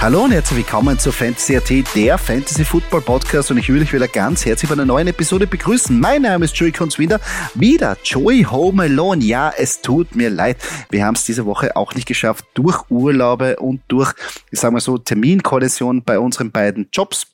Hallo 0.00 0.24
und 0.24 0.30
herzlich 0.30 0.60
willkommen 0.60 0.98
zu 0.98 1.12
Fantasy 1.12 1.58
AT, 1.58 1.94
der 1.94 2.16
Fantasy 2.16 2.64
Football 2.64 3.02
Podcast 3.02 3.50
und 3.50 3.58
ich 3.58 3.68
will 3.68 3.82
euch 3.82 3.92
wieder 3.92 4.08
ganz 4.08 4.46
herzlich 4.46 4.70
bei 4.70 4.72
einer 4.72 4.86
neuen 4.86 5.08
Episode 5.08 5.46
begrüßen. 5.46 6.00
Mein 6.00 6.22
Name 6.22 6.46
ist 6.46 6.56
Joey 6.56 6.72
Kunzwinder, 6.72 7.20
wieder 7.52 7.98
Joey 8.02 8.44
Home 8.44 8.84
Alone. 8.84 9.22
Ja, 9.22 9.52
es 9.54 9.82
tut 9.82 10.16
mir 10.16 10.30
leid, 10.30 10.56
wir 10.88 11.04
haben 11.04 11.16
es 11.16 11.26
diese 11.26 11.44
Woche 11.44 11.76
auch 11.76 11.94
nicht 11.94 12.08
geschafft 12.08 12.46
durch 12.54 12.82
Urlaube 12.88 13.56
und 13.56 13.82
durch, 13.88 14.14
ich 14.50 14.58
sag 14.58 14.72
mal 14.72 14.80
so, 14.80 14.96
Terminkollision 14.96 16.02
bei 16.02 16.18
unseren 16.18 16.50
beiden 16.50 16.88
Jobs 16.90 17.26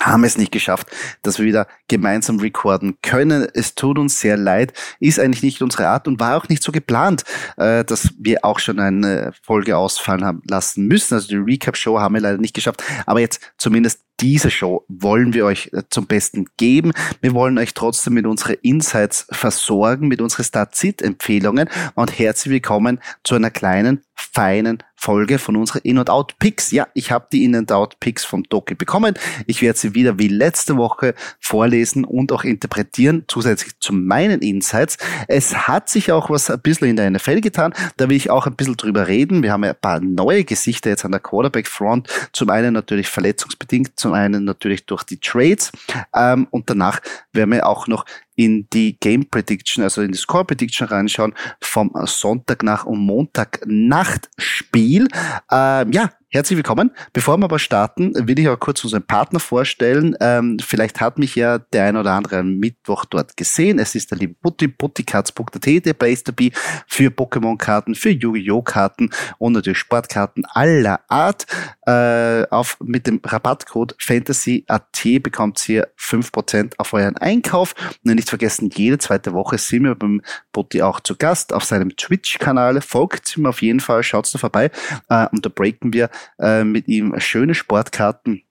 haben 0.00 0.24
es 0.24 0.36
nicht 0.36 0.52
geschafft, 0.52 0.88
dass 1.22 1.38
wir 1.38 1.46
wieder 1.46 1.66
gemeinsam 1.88 2.38
recorden 2.38 2.98
können. 3.02 3.46
Es 3.54 3.74
tut 3.74 3.98
uns 3.98 4.20
sehr 4.20 4.36
leid, 4.36 4.72
ist 5.00 5.18
eigentlich 5.18 5.42
nicht 5.42 5.62
unsere 5.62 5.88
Art 5.88 6.06
und 6.06 6.20
war 6.20 6.36
auch 6.36 6.48
nicht 6.48 6.62
so 6.62 6.70
geplant, 6.70 7.24
äh, 7.56 7.84
dass 7.84 8.12
wir 8.18 8.44
auch 8.44 8.58
schon 8.58 8.78
eine 8.78 9.32
Folge 9.42 9.76
ausfallen 9.76 10.24
haben 10.24 10.42
lassen 10.48 10.86
müssen. 10.86 11.14
Also 11.14 11.28
die 11.28 11.36
Recap-Show 11.36 11.98
haben 11.98 12.14
wir 12.14 12.20
leider 12.20 12.38
nicht 12.38 12.54
geschafft, 12.54 12.82
aber 13.06 13.20
jetzt 13.20 13.40
zumindest 13.56 14.05
diese 14.20 14.50
Show 14.50 14.84
wollen 14.88 15.34
wir 15.34 15.44
euch 15.44 15.70
äh, 15.72 15.82
zum 15.90 16.06
Besten 16.06 16.46
geben. 16.56 16.92
Wir 17.20 17.34
wollen 17.34 17.58
euch 17.58 17.74
trotzdem 17.74 18.14
mit 18.14 18.26
unseren 18.26 18.56
Insights 18.62 19.26
versorgen, 19.30 20.08
mit 20.08 20.20
unseren 20.20 20.44
Start-Sit-Empfehlungen 20.44 21.68
und 21.94 22.18
herzlich 22.18 22.52
willkommen 22.52 23.00
zu 23.24 23.34
einer 23.34 23.50
kleinen, 23.50 24.02
feinen 24.14 24.82
Folge 24.96 25.38
von 25.38 25.56
unseren 25.56 25.82
In- 25.82 25.98
und 25.98 26.08
Out-Picks. 26.08 26.72
Ja, 26.72 26.88
ich 26.94 27.10
habe 27.10 27.26
die 27.30 27.44
In- 27.44 27.54
und 27.54 27.70
Out-Picks 27.70 28.24
vom 28.24 28.42
Doki 28.44 28.74
bekommen. 28.74 29.14
Ich 29.46 29.60
werde 29.60 29.78
sie 29.78 29.94
wieder 29.94 30.18
wie 30.18 30.28
letzte 30.28 30.78
Woche 30.78 31.14
vorlesen 31.38 32.04
und 32.04 32.32
auch 32.32 32.44
interpretieren, 32.44 33.24
zusätzlich 33.28 33.78
zu 33.78 33.92
meinen 33.92 34.40
Insights. 34.40 34.96
Es 35.28 35.68
hat 35.68 35.90
sich 35.90 36.12
auch 36.12 36.30
was 36.30 36.50
ein 36.50 36.60
bisschen 36.60 36.88
in 36.88 36.96
der 36.96 37.10
NFL 37.10 37.42
getan. 37.42 37.74
Da 37.98 38.08
will 38.08 38.16
ich 38.16 38.30
auch 38.30 38.46
ein 38.46 38.56
bisschen 38.56 38.76
drüber 38.76 39.06
reden. 39.06 39.42
Wir 39.42 39.52
haben 39.52 39.64
ein 39.64 39.76
paar 39.80 40.00
neue 40.00 40.44
Gesichter 40.44 40.90
jetzt 40.90 41.04
an 41.04 41.12
der 41.12 41.20
Quarterback-Front. 41.20 42.08
Zum 42.32 42.48
einen 42.48 42.72
natürlich 42.72 43.08
verletzungsbedingt, 43.08 44.00
zum 44.06 44.14
einen 44.14 44.44
natürlich 44.44 44.86
durch 44.86 45.02
die 45.02 45.18
Trades. 45.18 45.72
Ähm, 46.14 46.46
und 46.50 46.70
danach 46.70 47.00
werden 47.32 47.50
wir 47.50 47.66
auch 47.66 47.88
noch 47.88 48.04
in 48.36 48.68
die 48.72 48.96
Game 49.00 49.28
Prediction, 49.28 49.82
also 49.82 50.02
in 50.02 50.12
die 50.12 50.18
Score 50.18 50.44
Prediction 50.44 50.86
reinschauen 50.86 51.34
vom 51.60 51.90
Sonntag 52.04 52.62
nach 52.62 52.84
und 52.84 53.00
Montag 53.00 53.60
Nachtspiel. 53.66 55.08
Ähm, 55.50 55.92
ja, 55.92 56.12
Herzlich 56.36 56.58
willkommen. 56.58 56.90
Bevor 57.14 57.38
wir 57.38 57.44
aber 57.46 57.58
starten, 57.58 58.12
will 58.14 58.38
ich 58.38 58.46
auch 58.46 58.60
kurz 58.60 58.84
unseren 58.84 59.02
Partner 59.02 59.40
vorstellen. 59.40 60.14
Ähm, 60.20 60.58
vielleicht 60.60 61.00
hat 61.00 61.18
mich 61.18 61.34
ja 61.34 61.56
der 61.56 61.84
ein 61.84 61.96
oder 61.96 62.12
andere 62.12 62.40
am 62.40 62.58
Mittwoch 62.58 63.06
dort 63.06 63.38
gesehen. 63.38 63.78
Es 63.78 63.94
ist 63.94 64.10
der 64.10 64.18
liebe 64.18 64.34
Putti, 64.34 64.68
putticards.at, 64.68 65.86
der 65.86 65.94
Place 65.94 66.24
to 66.24 66.32
be 66.32 66.50
für 66.86 67.08
Pokémon-Karten, 67.08 67.94
für 67.94 68.10
Yu-Gi-Oh! 68.10 68.60
Karten 68.60 69.08
und 69.38 69.54
natürlich 69.54 69.78
Sportkarten 69.78 70.44
aller 70.44 71.00
Art. 71.08 71.46
Äh, 71.86 72.46
auf, 72.50 72.76
mit 72.84 73.06
dem 73.06 73.18
Rabattcode 73.24 73.96
FANTASY.at 73.98 75.22
bekommt 75.22 75.66
ihr 75.70 75.88
5% 75.98 76.74
auf 76.76 76.92
euren 76.92 77.16
Einkauf. 77.16 77.74
Und 78.04 78.14
nicht 78.14 78.28
vergessen, 78.28 78.68
jede 78.74 78.98
zweite 78.98 79.32
Woche 79.32 79.56
sind 79.56 79.84
wir 79.84 79.94
beim 79.94 80.20
Putti 80.52 80.82
auch 80.82 81.00
zu 81.00 81.16
Gast 81.16 81.54
auf 81.54 81.64
seinem 81.64 81.96
Twitch-Kanal. 81.96 82.82
Folgt 82.82 83.38
ihm 83.38 83.46
auf 83.46 83.62
jeden 83.62 83.80
Fall, 83.80 84.02
schaut 84.02 84.34
da 84.34 84.38
vorbei. 84.38 84.70
Äh, 85.08 85.28
und 85.32 85.46
da 85.46 85.48
breaken 85.48 85.94
wir 85.94 86.10
äh, 86.38 86.64
mit 86.64 86.88
ihm 86.88 87.18
schöne 87.18 87.54
Sportkarten. 87.54 88.42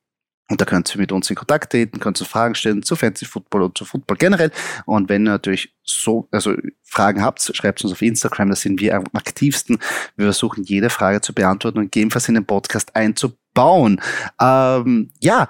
Und 0.47 0.61
da 0.61 0.65
könnt 0.65 0.93
ihr 0.93 0.99
mit 0.99 1.11
uns 1.11 1.29
in 1.29 1.35
Kontakt 1.35 1.71
treten, 1.71 1.99
könnt 1.99 2.21
ihr 2.21 2.25
Fragen 2.25 2.53
stellen 2.53 2.83
zu 2.83 2.95
Fantasy 2.95 3.25
Football 3.25 3.63
und 3.63 3.77
zu 3.77 3.83
Football 3.83 4.17
generell. 4.17 4.51
Und 4.85 5.09
wenn 5.09 5.25
ihr 5.25 5.31
natürlich 5.31 5.73
so, 5.83 6.27
also 6.29 6.53
Fragen 6.83 7.23
habt, 7.23 7.41
schreibt 7.41 7.83
uns 7.83 7.93
auf 7.93 8.01
Instagram, 8.03 8.49
da 8.49 8.55
sind 8.55 8.79
wir 8.79 8.95
am 8.95 9.05
aktivsten. 9.13 9.79
Wir 10.15 10.27
versuchen 10.27 10.63
jede 10.63 10.91
Frage 10.91 11.21
zu 11.21 11.33
beantworten 11.33 11.79
und 11.79 11.85
gegebenenfalls 11.85 12.29
in 12.29 12.35
den 12.35 12.45
Podcast 12.45 12.95
einzubauen. 12.95 13.99
Ähm, 14.39 15.09
ja, 15.19 15.49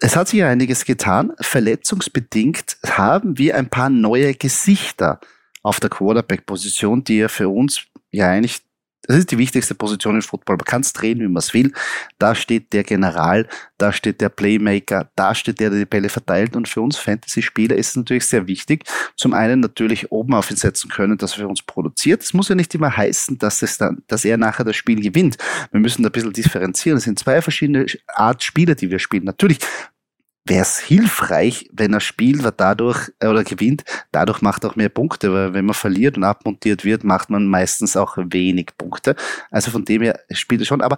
es 0.00 0.14
hat 0.14 0.28
sich 0.28 0.38
ja 0.38 0.48
einiges 0.48 0.84
getan. 0.84 1.32
Verletzungsbedingt 1.40 2.78
haben 2.86 3.38
wir 3.38 3.56
ein 3.56 3.68
paar 3.68 3.90
neue 3.90 4.34
Gesichter 4.34 5.18
auf 5.62 5.80
der 5.80 5.90
Quarterback-Position, 5.90 7.02
die 7.02 7.18
ja 7.18 7.28
für 7.28 7.48
uns 7.48 7.82
ja 8.12 8.28
eigentlich 8.28 8.62
das 9.08 9.16
ist 9.16 9.30
die 9.30 9.38
wichtigste 9.38 9.74
Position 9.74 10.16
im 10.16 10.22
Football. 10.22 10.56
Man 10.56 10.64
kann 10.66 10.82
es 10.82 10.92
drehen, 10.92 11.18
wie 11.20 11.26
man 11.26 11.38
es 11.38 11.54
will. 11.54 11.72
Da 12.18 12.34
steht 12.34 12.74
der 12.74 12.84
General, 12.84 13.48
da 13.78 13.90
steht 13.90 14.20
der 14.20 14.28
Playmaker, 14.28 15.10
da 15.16 15.34
steht 15.34 15.60
der, 15.60 15.70
der 15.70 15.78
die 15.78 15.86
Bälle 15.86 16.10
verteilt. 16.10 16.54
Und 16.54 16.68
für 16.68 16.82
uns 16.82 16.98
Fantasy-Spieler 16.98 17.74
ist 17.74 17.88
es 17.88 17.96
natürlich 17.96 18.26
sehr 18.26 18.46
wichtig, 18.46 18.84
zum 19.16 19.32
einen 19.32 19.60
natürlich 19.60 20.12
oben 20.12 20.34
auf 20.34 20.50
ihn 20.50 20.58
setzen 20.58 20.90
können, 20.90 21.16
dass 21.16 21.32
er 21.32 21.38
für 21.38 21.48
uns 21.48 21.62
produziert. 21.62 22.22
Es 22.22 22.34
muss 22.34 22.50
ja 22.50 22.54
nicht 22.54 22.74
immer 22.74 22.94
heißen, 22.94 23.38
dass, 23.38 23.62
es 23.62 23.78
dann, 23.78 24.02
dass 24.08 24.26
er 24.26 24.36
nachher 24.36 24.64
das 24.64 24.76
Spiel 24.76 25.00
gewinnt. 25.00 25.38
Wir 25.70 25.80
müssen 25.80 26.02
da 26.02 26.10
ein 26.10 26.12
bisschen 26.12 26.34
differenzieren. 26.34 26.98
Es 26.98 27.04
sind 27.04 27.18
zwei 27.18 27.40
verschiedene 27.40 27.86
Art 28.08 28.42
Spieler, 28.42 28.74
die 28.74 28.90
wir 28.90 28.98
spielen. 28.98 29.24
Natürlich 29.24 29.58
wäre 30.48 30.62
es 30.62 30.78
hilfreich, 30.78 31.68
wenn 31.72 31.92
er 31.92 32.00
spielt, 32.00 32.42
weil 32.42 32.54
dadurch 32.56 33.10
äh, 33.20 33.26
oder 33.26 33.44
gewinnt, 33.44 33.84
dadurch 34.12 34.42
macht 34.42 34.64
er 34.64 34.70
auch 34.70 34.76
mehr 34.76 34.88
Punkte, 34.88 35.32
weil 35.32 35.54
wenn 35.54 35.66
man 35.66 35.74
verliert 35.74 36.16
und 36.16 36.24
abmontiert 36.24 36.84
wird, 36.84 37.04
macht 37.04 37.30
man 37.30 37.46
meistens 37.46 37.96
auch 37.96 38.16
wenig 38.16 38.76
Punkte. 38.76 39.16
Also 39.50 39.70
von 39.70 39.84
dem 39.84 40.02
her 40.02 40.20
spielt 40.30 40.62
er 40.62 40.66
schon, 40.66 40.82
aber 40.82 40.96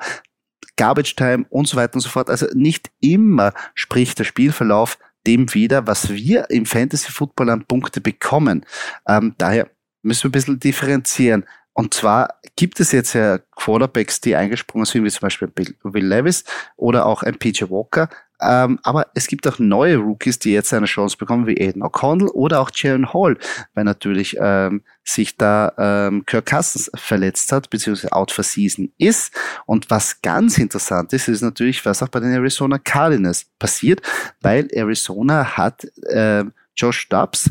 Garbage 0.76 1.14
Time 1.16 1.44
und 1.50 1.68
so 1.68 1.76
weiter 1.76 1.94
und 1.96 2.00
so 2.00 2.08
fort. 2.08 2.30
Also 2.30 2.46
nicht 2.54 2.90
immer 3.00 3.52
spricht 3.74 4.18
der 4.18 4.24
Spielverlauf 4.24 4.98
dem 5.26 5.52
wieder, 5.52 5.86
was 5.86 6.08
wir 6.10 6.48
im 6.50 6.64
Fantasy 6.64 7.10
Football 7.12 7.50
an 7.50 7.66
Punkte 7.66 8.00
bekommen. 8.00 8.64
Ähm, 9.06 9.34
daher 9.36 9.68
müssen 10.02 10.24
wir 10.24 10.28
ein 10.30 10.32
bisschen 10.32 10.60
differenzieren. 10.60 11.44
Und 11.72 11.94
zwar 11.94 12.40
gibt 12.56 12.80
es 12.80 12.92
jetzt 12.92 13.12
ja 13.12 13.38
Quarterbacks, 13.56 14.20
die 14.20 14.34
eingesprungen 14.34 14.86
sind, 14.86 15.04
wie 15.04 15.10
zum 15.10 15.20
Beispiel 15.20 15.52
Will 15.82 16.06
Levis 16.06 16.44
oder 16.76 17.06
auch 17.06 17.22
ein 17.22 17.38
PJ 17.38 17.64
Walker, 17.70 18.08
ähm, 18.42 18.78
aber 18.82 19.06
es 19.14 19.26
gibt 19.26 19.46
auch 19.46 19.58
neue 19.58 19.96
Rookies, 19.96 20.38
die 20.38 20.52
jetzt 20.52 20.72
eine 20.72 20.86
Chance 20.86 21.16
bekommen, 21.16 21.46
wie 21.46 21.60
Aiden 21.60 21.82
O'Connell 21.82 22.28
oder 22.28 22.60
auch 22.60 22.70
Jaron 22.74 23.12
Hall, 23.12 23.36
weil 23.74 23.84
natürlich 23.84 24.36
ähm, 24.40 24.82
sich 25.04 25.36
da 25.36 25.72
ähm, 25.78 26.24
Kirk 26.26 26.46
Cousins 26.46 26.90
verletzt 26.94 27.52
hat, 27.52 27.70
beziehungsweise 27.70 28.12
out 28.12 28.30
for 28.30 28.44
season 28.44 28.92
ist. 28.98 29.34
Und 29.66 29.90
was 29.90 30.22
ganz 30.22 30.58
interessant 30.58 31.12
ist, 31.12 31.28
ist 31.28 31.42
natürlich, 31.42 31.84
was 31.84 32.02
auch 32.02 32.08
bei 32.08 32.20
den 32.20 32.32
Arizona 32.32 32.78
Cardinals 32.78 33.46
passiert, 33.58 34.02
weil 34.40 34.68
Arizona 34.72 35.56
hat 35.56 35.84
äh, 36.04 36.44
Josh 36.76 37.08
Dobbs 37.08 37.50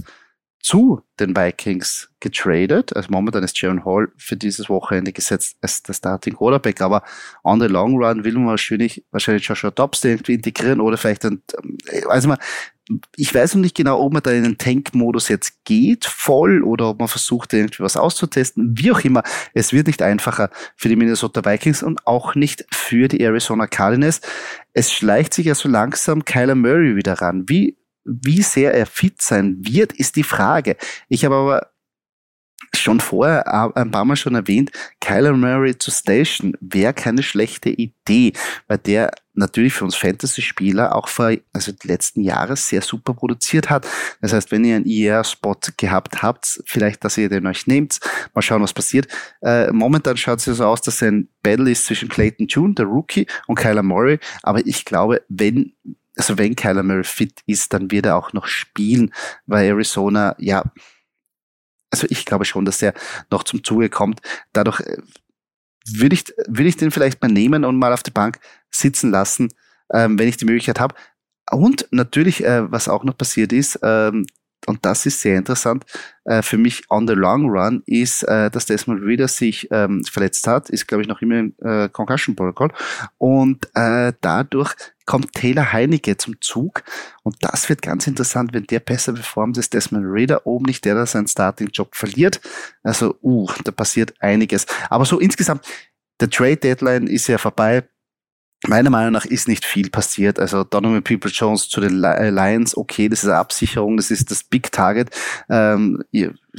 zu 0.59 1.01
den 1.19 1.35
Vikings 1.35 2.09
getradet. 2.19 2.95
Also 2.95 3.09
momentan 3.11 3.43
ist 3.43 3.59
Jaron 3.61 3.85
Hall 3.85 4.09
für 4.17 4.35
dieses 4.35 4.69
Wochenende 4.69 5.13
gesetzt 5.13 5.57
als 5.61 5.83
der 5.83 5.93
Starting 5.93 6.35
Quarterback, 6.35 6.81
aber 6.81 7.03
on 7.43 7.61
the 7.61 7.67
long 7.67 7.95
run 7.95 8.23
will 8.23 8.33
man 8.33 8.47
wahrscheinlich, 8.47 9.03
wahrscheinlich 9.11 9.45
Joshua 9.45 9.71
Dobbs 9.71 10.03
irgendwie 10.03 10.33
integrieren 10.33 10.81
oder 10.81 10.97
vielleicht 10.97 11.25
ein, 11.25 11.41
also 12.07 12.27
mal, 12.27 12.37
ich 13.15 13.33
weiß 13.33 13.55
noch 13.55 13.61
nicht 13.61 13.75
genau, 13.75 14.01
ob 14.01 14.13
man 14.13 14.23
da 14.23 14.31
in 14.31 14.43
den 14.43 14.57
Tank-Modus 14.57 15.29
jetzt 15.29 15.63
geht, 15.63 16.05
voll, 16.05 16.63
oder 16.63 16.89
ob 16.89 16.99
man 16.99 17.07
versucht, 17.07 17.53
irgendwie 17.53 17.83
was 17.83 17.95
auszutesten. 17.95 18.77
Wie 18.77 18.91
auch 18.91 19.01
immer, 19.01 19.23
es 19.53 19.73
wird 19.73 19.87
nicht 19.87 20.01
einfacher 20.01 20.49
für 20.75 20.89
die 20.89 20.95
Minnesota 20.95 21.45
Vikings 21.45 21.83
und 21.83 22.07
auch 22.07 22.33
nicht 22.33 22.65
für 22.71 23.07
die 23.07 23.21
Arizona 23.21 23.67
Cardinals. 23.67 24.21
Es 24.73 24.91
schleicht 24.91 25.35
sich 25.35 25.45
ja 25.45 25.55
so 25.55 25.69
langsam 25.69 26.25
Kyler 26.25 26.55
Murray 26.55 26.95
wieder 26.95 27.13
ran. 27.13 27.47
Wie 27.47 27.77
wie 28.09 28.41
sehr 28.41 28.73
er 28.73 28.85
fit 28.85 29.21
sein 29.21 29.57
wird, 29.59 29.93
ist 29.93 30.15
die 30.15 30.23
Frage. 30.23 30.75
Ich 31.07 31.25
habe 31.25 31.35
aber 31.35 31.69
schon 32.75 32.99
vorher 32.99 33.75
ein 33.75 33.91
paar 33.91 34.05
Mal 34.05 34.15
schon 34.15 34.35
erwähnt, 34.35 34.71
Kyler 35.01 35.33
Murray 35.33 35.77
zu 35.77 35.91
Station 35.91 36.55
wäre 36.59 36.93
keine 36.93 37.23
schlechte 37.23 37.69
Idee, 37.69 38.33
weil 38.67 38.77
der 38.77 39.11
natürlich 39.33 39.73
für 39.73 39.85
uns 39.85 39.95
Fantasy-Spieler 39.95 40.95
auch 40.95 41.07
vor, 41.07 41.31
also 41.53 41.71
die 41.71 41.87
letzten 41.87 42.21
Jahre 42.21 42.55
sehr 42.57 42.81
super 42.81 43.13
produziert 43.13 43.69
hat. 43.69 43.87
Das 44.21 44.33
heißt, 44.33 44.51
wenn 44.51 44.65
ihr 44.65 44.75
einen 44.75 44.85
IR-Spot 44.85 45.55
e 45.67 45.71
gehabt 45.77 46.21
habt, 46.21 46.61
vielleicht, 46.65 47.03
dass 47.05 47.17
ihr 47.17 47.29
den 47.29 47.47
euch 47.47 47.65
nehmt, 47.65 47.99
mal 48.33 48.41
schauen, 48.41 48.61
was 48.61 48.73
passiert. 48.73 49.07
Äh, 49.41 49.71
momentan 49.71 50.17
schaut 50.17 50.39
es 50.39 50.45
ja 50.45 50.53
so 50.53 50.65
aus, 50.65 50.81
dass 50.81 51.01
ein 51.01 51.29
Battle 51.41 51.71
ist 51.71 51.85
zwischen 51.85 52.09
Clayton 52.09 52.47
June, 52.47 52.73
der 52.73 52.85
Rookie, 52.85 53.27
und 53.47 53.55
Kyler 53.55 53.83
Murray, 53.83 54.19
aber 54.43 54.65
ich 54.65 54.83
glaube, 54.83 55.21
wenn 55.29 55.73
also 56.19 56.37
wenn 56.37 56.55
Kyler 56.55 56.83
Murray 56.83 57.05
fit 57.05 57.41
ist, 57.45 57.71
dann 57.71 57.91
wird 57.91 58.05
er 58.05 58.17
auch 58.17 58.33
noch 58.33 58.45
spielen, 58.45 59.13
weil 59.45 59.67
Arizona, 59.67 60.35
ja, 60.37 60.63
also 61.91 62.07
ich 62.09 62.25
glaube 62.25 62.43
schon, 62.43 62.65
dass 62.65 62.81
er 62.81 62.93
noch 63.31 63.43
zum 63.43 63.63
Zuge 63.63 63.89
kommt. 63.89 64.21
Dadurch 64.51 64.81
äh, 64.81 64.97
würde 65.87 66.13
ich, 66.13 66.25
würde 66.45 66.67
ich 66.67 66.75
den 66.75 66.91
vielleicht 66.91 67.21
mal 67.21 67.31
nehmen 67.31 67.63
und 67.63 67.77
mal 67.77 67.93
auf 67.93 68.03
der 68.03 68.11
Bank 68.11 68.39
sitzen 68.69 69.11
lassen, 69.11 69.47
ähm, 69.93 70.19
wenn 70.19 70.27
ich 70.27 70.35
die 70.35 70.45
Möglichkeit 70.45 70.79
habe. 70.79 70.93
Und 71.51 71.87
natürlich, 71.91 72.43
äh, 72.43 72.69
was 72.69 72.89
auch 72.89 73.05
noch 73.05 73.17
passiert 73.17 73.53
ist, 73.53 73.79
ähm, 73.81 74.27
und 74.69 74.85
das 74.85 75.05
ist 75.07 75.19
sehr 75.19 75.37
interessant 75.37 75.83
äh, 76.29 76.43
für 76.43 76.57
mich 76.57 76.83
on 76.89 77.07
the 77.07 77.15
long 77.15 77.49
run, 77.49 77.81
ist, 77.87 78.23
äh, 78.23 78.51
dass 78.51 78.67
Desmond 78.67 79.03
Reader 79.03 79.27
sich 79.27 79.67
ähm, 79.71 80.03
verletzt 80.03 80.45
hat, 80.45 80.69
ist, 80.69 80.87
glaube 80.87 81.01
ich, 81.01 81.09
noch 81.09 81.21
immer 81.21 81.39
im 81.39 81.55
äh, 81.59 81.89
Concussion 81.89 82.35
Protocol. 82.35 82.71
Und 83.17 83.67
äh, 83.73 84.13
dadurch 84.21 84.75
kommt 85.07 85.33
Taylor 85.33 85.73
Heinecke 85.73 86.17
zum 86.17 86.39
Zug. 86.39 86.83
Und 87.23 87.35
das 87.41 87.67
wird 87.67 87.81
ganz 87.81 88.05
interessant, 88.05 88.53
wenn 88.53 88.65
der 88.65 88.79
besser 88.79 89.13
performt 89.13 89.57
ist. 89.57 89.73
Desmond 89.73 90.05
Reader 90.07 90.45
oben 90.45 90.65
nicht 90.65 90.85
der, 90.85 90.93
der 90.93 91.07
seinen 91.07 91.27
Starting-Job 91.27 91.95
verliert. 91.95 92.39
Also, 92.83 93.15
uh, 93.23 93.49
da 93.63 93.71
passiert 93.71 94.13
einiges. 94.19 94.67
Aber 94.91 95.05
so 95.05 95.19
insgesamt, 95.19 95.65
der 96.21 96.29
Trade 96.29 96.57
Deadline 96.57 97.07
ist 97.07 97.27
ja 97.27 97.39
vorbei. 97.39 97.89
Meiner 98.67 98.89
Meinung 98.89 99.13
nach 99.13 99.25
ist 99.25 99.47
nicht 99.47 99.65
viel 99.65 99.89
passiert. 99.89 100.39
Also 100.39 100.63
Donovan 100.63 101.03
People 101.03 101.31
Jones 101.31 101.69
zu 101.69 101.79
den 101.79 102.03
äh, 102.03 102.29
Lions, 102.29 102.75
okay, 102.75 103.07
das 103.07 103.23
ist 103.23 103.29
eine 103.29 103.39
Absicherung, 103.39 103.95
das 103.95 104.11
ist 104.11 104.31
das 104.31 104.43
Big 104.43 104.71
Target. 104.71 105.09
Ähm, 105.49 106.03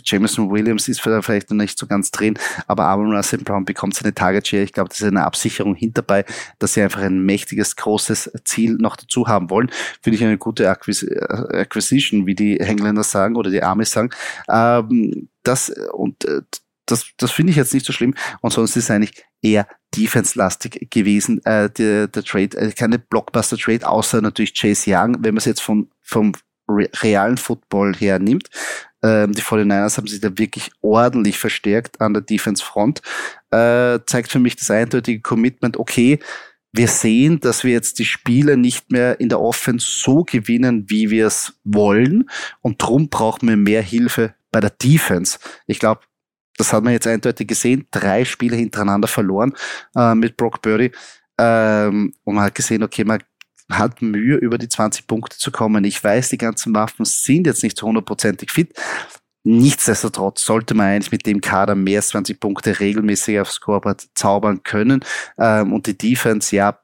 Jameson 0.03 0.51
Williams 0.51 0.89
ist 0.89 1.03
vielleicht 1.03 1.51
noch 1.51 1.57
nicht 1.57 1.79
so 1.79 1.87
ganz 1.87 2.11
drin, 2.11 2.39
aber 2.67 2.87
Amon 2.87 3.15
Russell 3.15 3.41
Brown 3.41 3.65
bekommt 3.65 3.95
seine 3.95 4.15
Target 4.15 4.49
Share. 4.49 4.63
Ich 4.63 4.73
glaube, 4.73 4.89
das 4.89 5.01
ist 5.01 5.07
eine 5.07 5.25
Absicherung 5.25 5.75
hinterbei, 5.75 6.25
dass 6.59 6.75
sie 6.75 6.83
einfach 6.83 7.03
ein 7.03 7.25
mächtiges, 7.25 7.77
großes 7.77 8.33
Ziel 8.45 8.77
noch 8.77 8.97
dazu 8.97 9.27
haben 9.29 9.51
wollen. 9.51 9.71
Finde 10.01 10.17
ich 10.17 10.25
eine 10.25 10.39
gute 10.39 10.71
Acquis 10.71 11.07
Acquisition, 11.07 12.27
wie 12.27 12.35
die 12.35 12.61
Engländer 12.61 13.03
sagen 13.03 13.37
oder 13.37 13.51
die 13.51 13.63
Amis 13.63 13.91
sagen. 13.91 14.11
Ähm, 14.49 15.29
das 15.43 15.71
und 15.93 16.25
äh, 16.25 16.43
das, 16.91 17.07
das 17.17 17.33
finde 17.33 17.51
ich 17.51 17.57
jetzt 17.57 17.75
nicht 17.75 17.87
so 17.87 17.93
schlimm. 17.93 18.15
Und 18.41 18.53
sonst 18.53 18.77
ist 18.77 18.85
es 18.85 18.91
eigentlich 18.91 19.25
eher 19.43 19.67
defense-lastig 19.97 20.89
gewesen, 20.91 21.45
äh, 21.45 21.71
der, 21.71 22.09
der 22.09 22.25
Trade, 22.25 22.57
äh, 22.57 22.73
keine 22.73 22.99
Blockbuster-Trade, 22.99 23.87
außer 23.89 24.21
natürlich 24.21 24.55
Chase 24.55 24.91
Young, 24.91 25.17
wenn 25.21 25.35
man 25.35 25.39
es 25.39 25.45
jetzt 25.45 25.63
vom, 25.63 25.91
vom 26.03 26.33
realen 26.69 27.37
Football 27.37 27.95
her 27.97 28.19
nimmt. 28.19 28.49
Ähm, 29.03 29.33
die 29.33 29.43
49ers 29.43 29.97
haben 29.97 30.07
sich 30.07 30.21
da 30.21 30.37
wirklich 30.37 30.71
ordentlich 30.83 31.39
verstärkt 31.39 32.01
an 32.01 32.15
der 32.15 32.23
Defense-Front. 32.23 33.03
Äh, 33.51 34.01
zeigt 34.07 34.31
für 34.31 34.39
mich 34.39 34.57
das 34.57 34.71
eindeutige 34.71 35.21
Commitment, 35.21 35.77
okay, 35.77 36.19
wir 36.73 36.87
sehen, 36.87 37.41
dass 37.41 37.65
wir 37.65 37.73
jetzt 37.73 37.99
die 37.99 38.05
Spiele 38.05 38.57
nicht 38.57 38.93
mehr 38.93 39.19
in 39.19 39.29
der 39.29 39.41
Offense 39.41 39.87
so 39.89 40.23
gewinnen, 40.23 40.89
wie 40.89 41.11
wir 41.11 41.27
es 41.27 41.55
wollen. 41.65 42.31
Und 42.61 42.81
drum 42.81 43.09
brauchen 43.09 43.49
wir 43.49 43.57
mehr 43.57 43.83
Hilfe 43.83 44.35
bei 44.53 44.61
der 44.61 44.71
Defense. 44.71 45.39
Ich 45.67 45.81
glaube, 45.81 46.03
das 46.61 46.73
hat 46.73 46.85
man 46.85 46.93
jetzt 46.93 47.07
eindeutig 47.07 47.49
gesehen. 47.49 47.87
Drei 47.91 48.25
Spiele 48.25 48.57
hintereinander 48.57 49.09
verloren 49.09 49.55
äh, 49.97 50.15
mit 50.15 50.37
Brock 50.37 50.63
Birdie. 50.63 50.93
Ähm, 51.39 52.15
und 52.25 52.35
man 52.35 52.45
hat 52.45 52.55
gesehen, 52.55 52.83
okay, 52.83 53.05
man 53.05 53.21
hat 53.71 54.03
Mühe, 54.03 54.37
über 54.37 54.59
die 54.59 54.69
20 54.69 55.07
Punkte 55.07 55.39
zu 55.39 55.51
kommen. 55.51 55.85
Ich 55.85 56.03
weiß, 56.03 56.29
die 56.29 56.39
ganzen 56.39 56.75
Waffen 56.75 57.05
sind 57.05 57.47
jetzt 57.47 57.63
nicht 57.63 57.79
so 57.79 57.87
hundertprozentig 57.87 58.51
fit. 58.51 58.75
Nichtsdestotrotz 59.43 60.45
sollte 60.45 60.75
man 60.75 60.87
eigentlich 60.87 61.13
mit 61.13 61.25
dem 61.25 61.41
Kader 61.41 61.75
mehr 61.75 62.01
als 62.01 62.09
20 62.09 62.39
Punkte 62.41 62.79
regelmäßig 62.79 63.41
aufs 63.41 63.55
Scoreboard 63.55 64.09
zaubern 64.15 64.63
können. 64.63 65.03
Ähm, 65.39 65.73
und 65.73 65.87
die 65.87 65.97
Defense, 65.97 66.55
ja, 66.55 66.79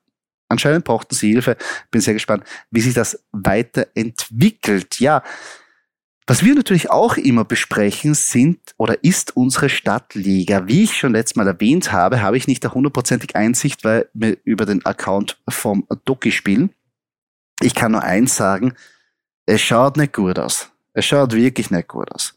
anscheinend 0.48 0.84
brauchten 0.84 1.14
sie 1.14 1.32
Hilfe. 1.32 1.56
Bin 1.90 2.00
sehr 2.00 2.14
gespannt, 2.14 2.44
wie 2.70 2.80
sich 2.80 2.94
das 2.94 3.22
weiterentwickelt. 3.32 5.00
Ja, 5.00 5.22
was 6.26 6.44
wir 6.44 6.54
natürlich 6.54 6.90
auch 6.90 7.16
immer 7.16 7.44
besprechen 7.44 8.14
sind 8.14 8.58
oder 8.78 9.04
ist 9.04 9.36
unsere 9.36 9.68
Stadtliga. 9.68 10.66
Wie 10.66 10.82
ich 10.84 10.96
schon 10.96 11.12
letztes 11.12 11.36
Mal 11.36 11.46
erwähnt 11.46 11.92
habe, 11.92 12.20
habe 12.20 12.36
ich 12.36 12.48
nicht 12.48 12.64
der 12.64 12.74
hundertprozentig 12.74 13.36
Einsicht, 13.36 13.84
weil 13.84 14.08
wir 14.12 14.36
über 14.44 14.66
den 14.66 14.84
Account 14.84 15.40
vom 15.48 15.86
Doki 16.04 16.32
spielen. 16.32 16.70
Ich 17.60 17.74
kann 17.74 17.92
nur 17.92 18.02
eins 18.02 18.34
sagen, 18.34 18.74
es 19.46 19.60
schaut 19.60 19.96
nicht 19.96 20.14
gut 20.14 20.38
aus. 20.38 20.72
Es 20.92 21.06
schaut 21.06 21.32
wirklich 21.32 21.70
nicht 21.70 21.88
gut 21.88 22.10
aus. 22.10 22.34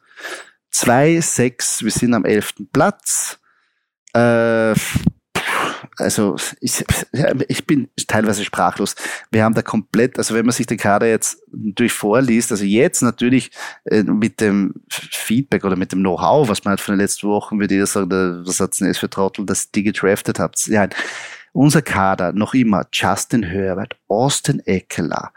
Zwei, 0.69 1.19
sechs, 1.19 1.83
wir 1.83 1.91
sind 1.91 2.13
am 2.13 2.25
elften 2.25 2.69
Platz. 2.71 3.39
Äh, 4.13 4.75
also 5.99 6.35
ich, 6.61 6.83
ich 7.47 7.67
bin 7.67 7.89
teilweise 8.07 8.43
sprachlos. 8.43 8.95
Wir 9.31 9.43
haben 9.43 9.53
da 9.53 9.61
komplett, 9.61 10.17
also 10.17 10.33
wenn 10.33 10.45
man 10.45 10.53
sich 10.53 10.65
den 10.65 10.77
Kader 10.77 11.07
jetzt 11.07 11.41
natürlich 11.51 11.93
vorliest, 11.93 12.51
also 12.51 12.63
jetzt 12.63 13.01
natürlich 13.01 13.51
äh, 13.85 14.03
mit 14.03 14.41
dem 14.41 14.75
Feedback 14.89 15.65
oder 15.65 15.75
mit 15.75 15.91
dem 15.91 15.99
Know-how, 15.99 16.47
was 16.47 16.63
man 16.63 16.71
halt 16.71 16.81
von 16.81 16.95
den 16.95 17.01
letzten 17.01 17.27
Wochen, 17.27 17.59
würde 17.59 17.75
ich 17.75 17.89
sagen, 17.89 18.43
was 18.45 18.59
hat 18.59 18.79
denn 18.79 18.93
für 18.93 19.09
Trottel, 19.09 19.45
dass 19.45 19.71
die 19.71 19.83
gedraftet 19.83 20.39
habt. 20.39 20.67
Ja, 20.67 20.87
unser 21.51 21.81
Kader 21.81 22.31
noch 22.31 22.53
immer 22.53 22.85
Justin 22.91 23.43
Herbert, 23.43 23.97
Austin 24.07 24.59
Eckler, 24.65 25.33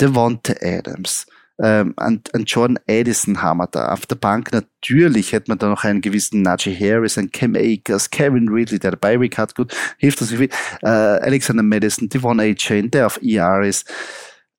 Devonte 0.00 0.56
Adams, 0.62 1.26
ähm, 1.62 1.94
an, 1.96 2.20
an 2.32 2.44
Jordan 2.44 2.78
Addison 2.88 3.42
haben 3.42 3.58
wir 3.58 3.66
da. 3.66 3.88
Auf 3.88 4.06
der 4.06 4.16
Bank 4.16 4.52
natürlich 4.52 5.32
hätte 5.32 5.50
man 5.50 5.58
da 5.58 5.68
noch 5.68 5.84
einen 5.84 6.00
gewissen 6.00 6.42
Najee 6.42 6.76
Harris, 6.76 7.16
einen 7.16 7.30
Cam 7.30 7.54
Akers, 7.56 8.10
Kevin 8.10 8.48
Ridley, 8.48 8.78
der 8.78 8.92
dabei 8.92 9.16
hat, 9.16 9.54
gut, 9.54 9.74
hilft 9.98 10.20
uns 10.20 10.30
viel. 10.30 10.50
Äh, 10.82 10.88
Alexander 10.88 11.62
Madison, 11.62 12.08
Devon 12.08 12.40
A. 12.40 12.52
Chain, 12.54 12.90
der 12.90 13.06
auf 13.06 13.20
ER 13.22 13.62
ist. 13.62 13.88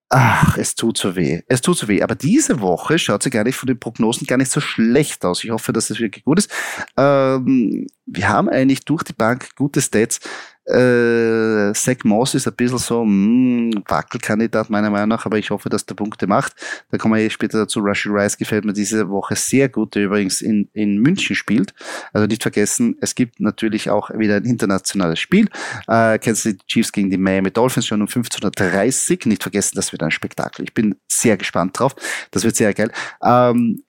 Ach, 0.09 0.57
es 0.57 0.75
tut 0.75 0.97
so 0.97 1.17
weh. 1.17 1.41
Es 1.47 1.61
tut 1.61 1.77
so 1.77 1.89
weh. 1.89 2.01
Aber 2.01 2.15
diese 2.15 2.61
Woche 2.61 2.97
schaut 2.97 3.23
sie 3.23 3.29
gar 3.29 3.43
nicht 3.43 3.57
von 3.57 3.67
den 3.67 3.77
Prognosen 3.77 4.25
gar 4.25 4.37
nicht 4.37 4.51
so 4.51 4.61
schlecht 4.61 5.25
aus. 5.25 5.43
Ich 5.43 5.51
hoffe, 5.51 5.73
dass 5.73 5.89
es 5.89 5.99
wirklich 5.99 6.23
gut 6.23 6.39
ist. 6.39 6.49
Ähm, 6.95 7.87
wir 8.05 8.29
haben 8.29 8.47
eigentlich 8.47 8.85
durch 8.85 9.03
die 9.03 9.13
Bank 9.13 9.49
gute 9.57 9.81
Stats. 9.81 10.21
Äh, 10.67 11.73
Zach 11.73 12.03
Moss 12.03 12.35
ist 12.35 12.47
ein 12.47 12.53
bisschen 12.53 12.77
so 12.77 13.03
ein 13.03 13.71
hm, 13.73 13.83
Wackelkandidat 13.87 14.69
meiner 14.69 14.89
Meinung 14.89 15.09
nach, 15.09 15.25
aber 15.25 15.37
ich 15.37 15.49
hoffe, 15.49 15.69
dass 15.69 15.85
der 15.85 15.95
Punkte 15.95 16.27
macht. 16.27 16.53
Da 16.91 16.97
kommen 16.97 17.15
wir 17.15 17.21
eh 17.21 17.29
später 17.29 17.59
dazu. 17.59 17.79
Rushy 17.79 18.09
Rice 18.09 18.37
gefällt 18.37 18.65
mir 18.65 18.73
diese 18.73 19.09
Woche 19.09 19.35
sehr 19.35 19.69
gut, 19.69 19.95
der 19.95 20.03
übrigens 20.03 20.41
in, 20.41 20.69
in 20.73 20.97
München 20.97 21.35
spielt. 21.35 21.73
Also 22.11 22.27
nicht 22.27 22.41
vergessen, 22.41 22.97
es 22.99 23.15
gibt 23.15 23.39
natürlich 23.39 23.89
auch 23.89 24.09
wieder 24.09 24.35
ein 24.35 24.45
internationales 24.45 25.19
Spiel. 25.19 25.47
Äh, 25.87 26.19
Kansas 26.19 26.41
City 26.41 26.65
Chiefs 26.67 26.91
gegen 26.91 27.09
die 27.09 27.17
Miami 27.17 27.51
Dolphins 27.51 27.87
schon 27.87 28.01
um 28.01 28.07
15.30 28.07 29.27
Nicht 29.27 29.43
vergessen, 29.43 29.75
das 29.75 29.93
wird 29.93 30.03
ein 30.03 30.11
Spektakel. 30.11 30.65
Ich 30.65 30.73
bin 30.73 30.95
sehr 31.07 31.37
gespannt 31.37 31.79
drauf. 31.79 31.95
Das 32.31 32.43
wird 32.43 32.57
sehr 32.57 32.73
geil. 32.73 32.91
Ähm, 33.23 33.83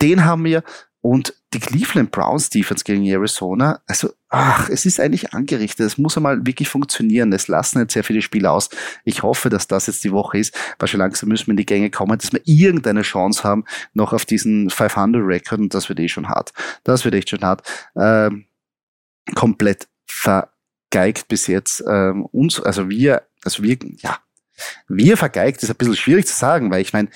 den 0.00 0.24
haben 0.24 0.44
wir 0.44 0.62
und 1.00 1.34
die 1.56 1.60
Cleveland 1.60 2.10
Browns 2.10 2.50
Defense 2.50 2.84
gegen 2.84 3.06
Arizona, 3.06 3.80
also, 3.86 4.10
ach, 4.28 4.68
es 4.68 4.84
ist 4.84 5.00
eigentlich 5.00 5.32
angerichtet. 5.32 5.86
Es 5.86 5.96
muss 5.96 6.16
einmal 6.16 6.44
wirklich 6.44 6.68
funktionieren. 6.68 7.32
Es 7.32 7.48
lassen 7.48 7.78
jetzt 7.78 7.94
sehr 7.94 8.04
viele 8.04 8.20
Spiele 8.20 8.50
aus. 8.50 8.68
Ich 9.04 9.22
hoffe, 9.22 9.48
dass 9.48 9.66
das 9.66 9.86
jetzt 9.86 10.04
die 10.04 10.12
Woche 10.12 10.38
ist, 10.38 10.54
weil 10.78 10.88
schon 10.88 11.00
langsam 11.00 11.30
müssen 11.30 11.46
wir 11.46 11.52
in 11.52 11.56
die 11.56 11.66
Gänge 11.66 11.90
kommen, 11.90 12.18
dass 12.18 12.32
wir 12.32 12.42
irgendeine 12.44 13.02
Chance 13.02 13.42
haben, 13.42 13.64
noch 13.94 14.12
auf 14.12 14.26
diesen 14.26 14.68
500 14.68 15.22
Record 15.24 15.60
und 15.60 15.72
das 15.72 15.88
wird 15.88 15.98
eh 16.00 16.08
schon 16.08 16.28
hart. 16.28 16.52
Das 16.84 17.04
wird 17.04 17.14
echt 17.14 17.30
schon 17.30 17.40
hart. 17.40 17.62
Ähm, 17.96 18.44
komplett 19.34 19.88
vergeigt 20.06 21.28
bis 21.28 21.46
jetzt. 21.46 21.82
Ähm, 21.88 22.26
uns, 22.26 22.60
also 22.60 22.90
wir, 22.90 23.22
also 23.44 23.62
wir, 23.62 23.78
ja, 23.98 24.18
wir 24.88 25.16
vergeigt 25.16 25.62
ist 25.62 25.70
ein 25.70 25.76
bisschen 25.76 25.96
schwierig 25.96 26.26
zu 26.26 26.34
sagen, 26.34 26.70
weil 26.70 26.82
ich 26.82 26.92
meine, 26.92 27.08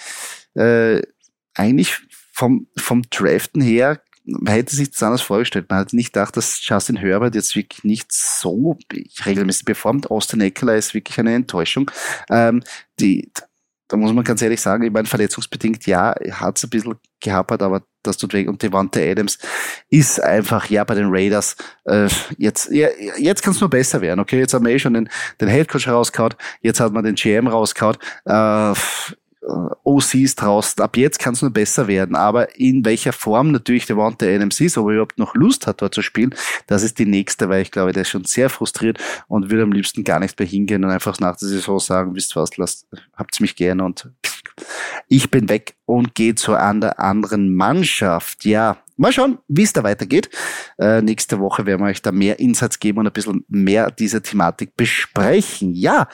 äh, 0.54 1.02
eigentlich 1.54 1.98
vom, 2.32 2.68
vom 2.76 3.02
Draften 3.10 3.60
her 3.60 4.00
man 4.24 4.52
hätte 4.52 4.76
sich 4.76 4.90
das 4.90 5.02
anders 5.02 5.22
vorgestellt. 5.22 5.66
Man 5.68 5.78
hat 5.78 5.92
nicht 5.92 6.12
gedacht, 6.12 6.36
dass 6.36 6.66
Justin 6.66 6.96
Herbert 6.96 7.34
jetzt 7.34 7.56
wirklich 7.56 7.84
nicht 7.84 8.12
so 8.12 8.78
regelmäßig 9.24 9.64
performt. 9.64 10.10
Austin 10.10 10.40
Eckler 10.40 10.76
ist 10.76 10.94
wirklich 10.94 11.18
eine 11.18 11.34
Enttäuschung. 11.34 11.90
Ähm, 12.30 12.62
die, 12.98 13.30
da 13.88 13.96
muss 13.96 14.12
man 14.12 14.24
ganz 14.24 14.40
ehrlich 14.40 14.60
sagen, 14.60 14.84
ich 14.84 14.92
meine, 14.92 15.08
verletzungsbedingt, 15.08 15.86
ja, 15.86 16.14
hat 16.32 16.58
es 16.58 16.64
ein 16.64 16.70
bisschen 16.70 16.94
gehapert, 17.20 17.62
aber 17.62 17.82
das 18.02 18.16
tut 18.16 18.32
weg. 18.32 18.48
Und 18.48 18.62
Devante 18.62 19.00
Adams 19.02 19.38
ist 19.88 20.22
einfach, 20.22 20.66
ja, 20.70 20.84
bei 20.84 20.94
den 20.94 21.08
Raiders, 21.08 21.56
äh, 21.84 22.08
jetzt, 22.38 22.70
ja, 22.70 22.88
jetzt 23.18 23.42
kann 23.42 23.52
es 23.52 23.60
nur 23.60 23.68
besser 23.68 24.00
werden, 24.00 24.20
okay? 24.20 24.38
Jetzt 24.38 24.54
haben 24.54 24.64
wir 24.64 24.72
eh 24.72 24.78
schon 24.78 24.94
den, 24.94 25.08
den 25.40 25.48
Headcoach 25.48 25.88
rausgehauen, 25.88 26.34
jetzt 26.62 26.80
hat 26.80 26.92
man 26.92 27.04
den 27.04 27.16
GM 27.16 27.48
rausgehauen. 27.48 27.96
Äh, 28.26 28.74
OCs 29.84 30.34
draußen. 30.36 30.82
Ab 30.82 30.96
jetzt 30.96 31.18
kann 31.18 31.34
es 31.34 31.42
nur 31.42 31.50
besser 31.50 31.88
werden. 31.88 32.16
Aber 32.16 32.58
in 32.58 32.84
welcher 32.84 33.12
Form 33.12 33.50
natürlich 33.50 33.86
der 33.86 33.96
Wante 33.96 34.32
Adams 34.32 34.60
ist, 34.60 34.78
ob 34.78 34.88
er 34.88 34.94
überhaupt 34.94 35.18
noch 35.18 35.34
Lust 35.34 35.66
hat, 35.66 35.82
dort 35.82 35.94
zu 35.94 36.02
spielen, 36.02 36.34
das 36.66 36.82
ist 36.82 36.98
die 36.98 37.06
nächste, 37.06 37.48
weil 37.48 37.62
ich 37.62 37.70
glaube, 37.70 37.92
der 37.92 38.02
ist 38.02 38.10
schon 38.10 38.24
sehr 38.24 38.50
frustriert 38.50 38.98
und 39.28 39.50
würde 39.50 39.64
am 39.64 39.72
liebsten 39.72 40.04
gar 40.04 40.20
nicht 40.20 40.38
mehr 40.38 40.48
hingehen 40.48 40.84
und 40.84 40.90
einfach 40.90 41.18
nach 41.20 41.36
der 41.36 41.48
Saison 41.48 41.78
sagen, 41.80 42.14
wisst 42.14 42.36
was, 42.36 42.56
lasst, 42.56 42.86
habt's 43.14 43.40
mich 43.40 43.56
gerne 43.56 43.84
und 43.84 44.10
ich 45.08 45.30
bin 45.30 45.48
weg 45.48 45.74
und 45.86 46.14
gehe 46.14 46.34
zu 46.34 46.54
einer 46.54 46.98
anderen 46.98 47.54
Mannschaft. 47.54 48.44
Ja, 48.44 48.78
mal 48.96 49.12
schauen, 49.12 49.38
wie 49.48 49.62
es 49.62 49.72
da 49.72 49.82
weitergeht. 49.82 50.30
Äh, 50.78 51.02
nächste 51.02 51.40
Woche 51.40 51.66
werden 51.66 51.82
wir 51.82 51.90
euch 51.90 52.02
da 52.02 52.12
mehr 52.12 52.38
Insights 52.38 52.78
geben 52.78 52.98
und 52.98 53.06
ein 53.06 53.12
bisschen 53.12 53.44
mehr 53.48 53.90
dieser 53.90 54.22
Thematik 54.22 54.76
besprechen. 54.76 55.74
Ja, 55.74 56.08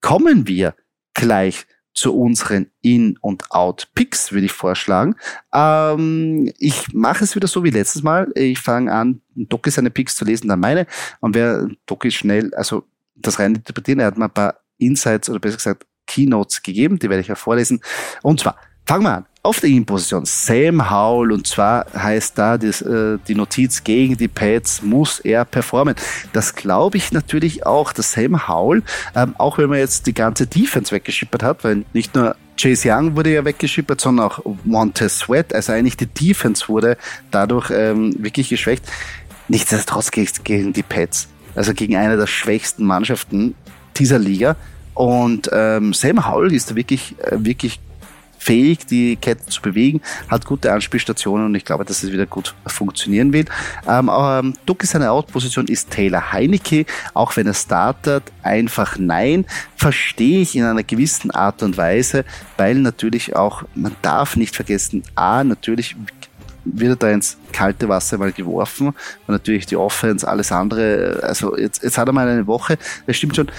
kommen 0.00 0.48
wir 0.48 0.74
gleich 1.14 1.66
zu 1.94 2.16
unseren 2.18 2.70
In- 2.80 3.18
und 3.20 3.50
Out-Picks, 3.50 4.32
würde 4.32 4.46
ich 4.46 4.52
vorschlagen. 4.52 5.16
Ähm, 5.52 6.52
ich 6.58 6.92
mache 6.92 7.24
es 7.24 7.36
wieder 7.36 7.48
so 7.48 7.64
wie 7.64 7.70
letztes 7.70 8.02
Mal. 8.02 8.30
Ich 8.34 8.58
fange 8.58 8.92
an, 8.92 9.20
Doki 9.34 9.70
seine 9.70 9.90
Picks 9.90 10.16
zu 10.16 10.24
lesen, 10.24 10.48
dann 10.48 10.60
meine. 10.60 10.86
Und 11.20 11.34
wer 11.34 11.68
Doki 11.86 12.10
schnell, 12.10 12.54
also 12.54 12.84
das 13.14 13.38
rein 13.38 13.54
interpretieren, 13.54 14.00
er 14.00 14.06
hat 14.06 14.18
mir 14.18 14.24
ein 14.24 14.34
paar 14.34 14.60
Insights 14.78 15.28
oder 15.28 15.38
besser 15.38 15.56
gesagt 15.56 15.86
Keynotes 16.06 16.62
gegeben, 16.62 16.98
die 16.98 17.08
werde 17.08 17.20
ich 17.20 17.28
ja 17.28 17.34
vorlesen. 17.34 17.80
Und 18.22 18.40
zwar, 18.40 18.56
fangen 18.84 19.04
wir 19.04 19.16
an 19.16 19.26
auf 19.44 19.58
der 19.58 19.70
In-Position 19.70 20.24
Sam 20.24 20.88
Howell 20.88 21.32
und 21.32 21.48
zwar 21.48 21.86
heißt 21.92 22.38
da 22.38 22.56
das, 22.56 22.80
äh, 22.80 23.18
die 23.26 23.34
Notiz 23.34 23.82
gegen 23.82 24.16
die 24.16 24.28
Pets 24.28 24.82
muss 24.82 25.18
er 25.18 25.44
performen. 25.44 25.96
Das 26.32 26.54
glaube 26.54 26.96
ich 26.96 27.10
natürlich 27.10 27.66
auch, 27.66 27.92
dass 27.92 28.12
Sam 28.12 28.46
Howell, 28.46 28.84
ähm, 29.16 29.34
auch 29.38 29.58
wenn 29.58 29.68
man 29.68 29.78
jetzt 29.78 30.06
die 30.06 30.14
ganze 30.14 30.46
Defense 30.46 30.94
weggeschippert 30.94 31.42
hat, 31.42 31.64
weil 31.64 31.84
nicht 31.92 32.14
nur 32.14 32.36
Chase 32.56 32.88
Young 32.88 33.16
wurde 33.16 33.32
ja 33.32 33.44
weggeschippert, 33.44 34.00
sondern 34.00 34.26
auch 34.26 34.40
Montez 34.62 35.18
Sweat, 35.18 35.52
also 35.52 35.72
eigentlich 35.72 35.96
die 35.96 36.06
Defense 36.06 36.68
wurde 36.68 36.96
dadurch 37.32 37.70
ähm, 37.70 38.14
wirklich 38.22 38.48
geschwächt. 38.48 38.84
Nichtsdestotrotz 39.48 40.12
gegen 40.12 40.72
die 40.72 40.84
Pets, 40.84 41.26
also 41.56 41.74
gegen 41.74 41.96
eine 41.96 42.16
der 42.16 42.28
schwächsten 42.28 42.84
Mannschaften 42.84 43.56
dieser 43.96 44.20
Liga. 44.20 44.54
Und 44.94 45.50
ähm, 45.52 45.92
Sam 45.94 46.30
Howell 46.30 46.52
ist 46.52 46.76
wirklich, 46.76 47.16
äh, 47.24 47.38
wirklich 47.38 47.80
fähig, 48.42 48.86
die 48.86 49.16
Kette 49.16 49.46
zu 49.46 49.62
bewegen, 49.62 50.00
hat 50.28 50.44
gute 50.44 50.72
Anspielstationen 50.72 51.46
und 51.46 51.54
ich 51.54 51.64
glaube, 51.64 51.84
dass 51.84 52.02
es 52.02 52.10
wieder 52.12 52.26
gut 52.26 52.54
funktionieren 52.66 53.32
wird. 53.32 53.48
Ähm, 53.88 54.10
ähm, 54.12 54.54
Duck 54.66 54.82
seine 54.82 55.10
Outposition 55.12 55.66
ist 55.68 55.90
Taylor 55.90 56.32
Heinecke, 56.32 56.84
auch 57.14 57.36
wenn 57.36 57.46
er 57.46 57.54
startet, 57.54 58.24
einfach 58.42 58.98
nein, 58.98 59.44
verstehe 59.76 60.40
ich 60.40 60.56
in 60.56 60.64
einer 60.64 60.82
gewissen 60.82 61.30
Art 61.30 61.62
und 61.62 61.76
Weise, 61.76 62.24
weil 62.56 62.74
natürlich 62.74 63.36
auch, 63.36 63.62
man 63.74 63.94
darf 64.02 64.36
nicht 64.36 64.56
vergessen, 64.56 65.04
A, 65.14 65.44
natürlich 65.44 65.94
wird 66.64 66.92
er 66.92 66.96
da 66.96 67.10
ins 67.10 67.36
kalte 67.52 67.88
Wasser 67.88 68.18
mal 68.18 68.32
geworfen. 68.32 68.88
Und 68.88 69.28
natürlich 69.28 69.66
die 69.66 69.76
Offense, 69.76 70.26
alles 70.26 70.52
andere. 70.52 71.20
Also 71.22 71.56
jetzt, 71.56 71.82
jetzt 71.82 71.98
hat 71.98 72.06
er 72.06 72.12
mal 72.12 72.28
eine 72.28 72.46
Woche. 72.46 72.78
Das 73.06 73.16
stimmt 73.16 73.36
schon. 73.36 73.50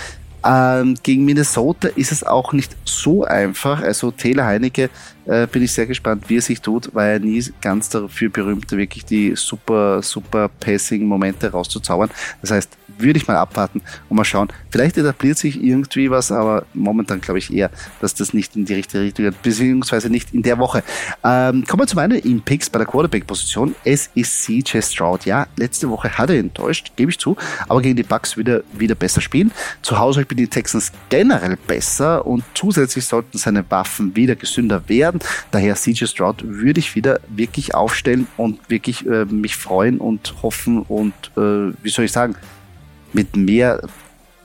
Ähm, 0.45 0.95
gegen 1.03 1.25
Minnesota 1.25 1.89
ist 1.95 2.11
es 2.11 2.23
auch 2.23 2.53
nicht 2.53 2.75
so 2.85 3.23
einfach. 3.23 3.81
Also 3.81 4.11
Taylor 4.11 4.45
Heinecke 4.45 4.89
äh, 5.25 5.47
bin 5.47 5.63
ich 5.63 5.71
sehr 5.71 5.85
gespannt, 5.85 6.25
wie 6.29 6.37
er 6.37 6.41
sich 6.41 6.61
tut, 6.61 6.89
weil 6.93 7.13
er 7.13 7.19
nie 7.19 7.43
ganz 7.61 7.89
dafür 7.89 8.29
berühmt, 8.29 8.71
wirklich 8.71 9.05
die 9.05 9.35
super, 9.35 10.01
super 10.01 10.49
Passing-Momente 10.49 11.51
rauszuzaubern. 11.51 12.09
Das 12.41 12.51
heißt, 12.51 12.77
würde 12.97 13.17
ich 13.17 13.27
mal 13.27 13.37
abwarten 13.37 13.81
und 14.09 14.17
mal 14.17 14.23
schauen. 14.23 14.49
Vielleicht 14.69 14.97
etabliert 14.97 15.37
sich 15.37 15.61
irgendwie 15.61 16.09
was, 16.09 16.31
aber 16.31 16.65
momentan 16.73 17.21
glaube 17.21 17.39
ich 17.39 17.53
eher, 17.53 17.71
dass 18.01 18.13
das 18.13 18.33
nicht 18.33 18.55
in 18.55 18.65
die 18.65 18.73
richtige 18.73 19.03
Richtung 19.03 19.25
geht, 19.25 19.41
beziehungsweise 19.41 20.09
nicht 20.09 20.33
in 20.33 20.43
der 20.43 20.57
Woche. 20.59 20.83
Ähm, 21.23 21.65
kommen 21.65 21.83
wir 21.83 21.87
zu 21.87 21.95
meinen 21.95 22.19
In-Picks 22.19 22.69
bei 22.69 22.79
der 22.79 22.87
Quarterback-Position. 22.87 23.75
Es 23.83 24.09
ist 24.15 24.43
CJ 24.43 24.81
Stroud. 24.81 25.25
Ja, 25.25 25.47
letzte 25.57 25.89
Woche 25.89 26.17
hat 26.17 26.29
er 26.29 26.39
enttäuscht, 26.39 26.91
gebe 26.95 27.11
ich 27.11 27.19
zu, 27.19 27.35
aber 27.67 27.81
gegen 27.81 27.95
die 27.95 28.03
Bucks 28.03 28.37
wieder, 28.37 28.61
wieder 28.73 28.95
besser 28.95 29.21
spielen. 29.21 29.51
Zu 29.81 29.97
Hause 29.97 30.25
bin 30.25 30.37
die 30.37 30.47
Texans 30.47 30.91
generell 31.09 31.57
besser 31.67 32.25
und 32.25 32.43
zusätzlich 32.53 33.05
sollten 33.05 33.37
seine 33.37 33.69
Waffen 33.69 34.15
wieder 34.15 34.35
gesünder 34.35 34.87
werden. 34.87 35.12
Daher 35.51 35.75
CJ 35.75 36.05
Stroud 36.05 36.43
würde 36.43 36.79
ich 36.79 36.95
wieder 36.95 37.19
wirklich 37.29 37.75
aufstellen 37.75 38.27
und 38.37 38.69
wirklich 38.69 39.05
äh, 39.05 39.25
mich 39.25 39.55
freuen 39.55 39.99
und 39.99 40.35
hoffen 40.41 40.81
und, 40.83 41.13
äh, 41.37 41.73
wie 41.83 41.89
soll 41.89 42.05
ich 42.05 42.11
sagen, 42.11 42.35
mit 43.13 43.35
mehr, 43.35 43.81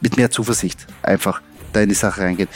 mit 0.00 0.16
mehr 0.16 0.30
Zuversicht 0.30 0.86
einfach 1.02 1.40
da 1.72 1.80
in 1.80 1.88
die 1.88 1.94
Sache 1.94 2.22
reingehen. 2.22 2.48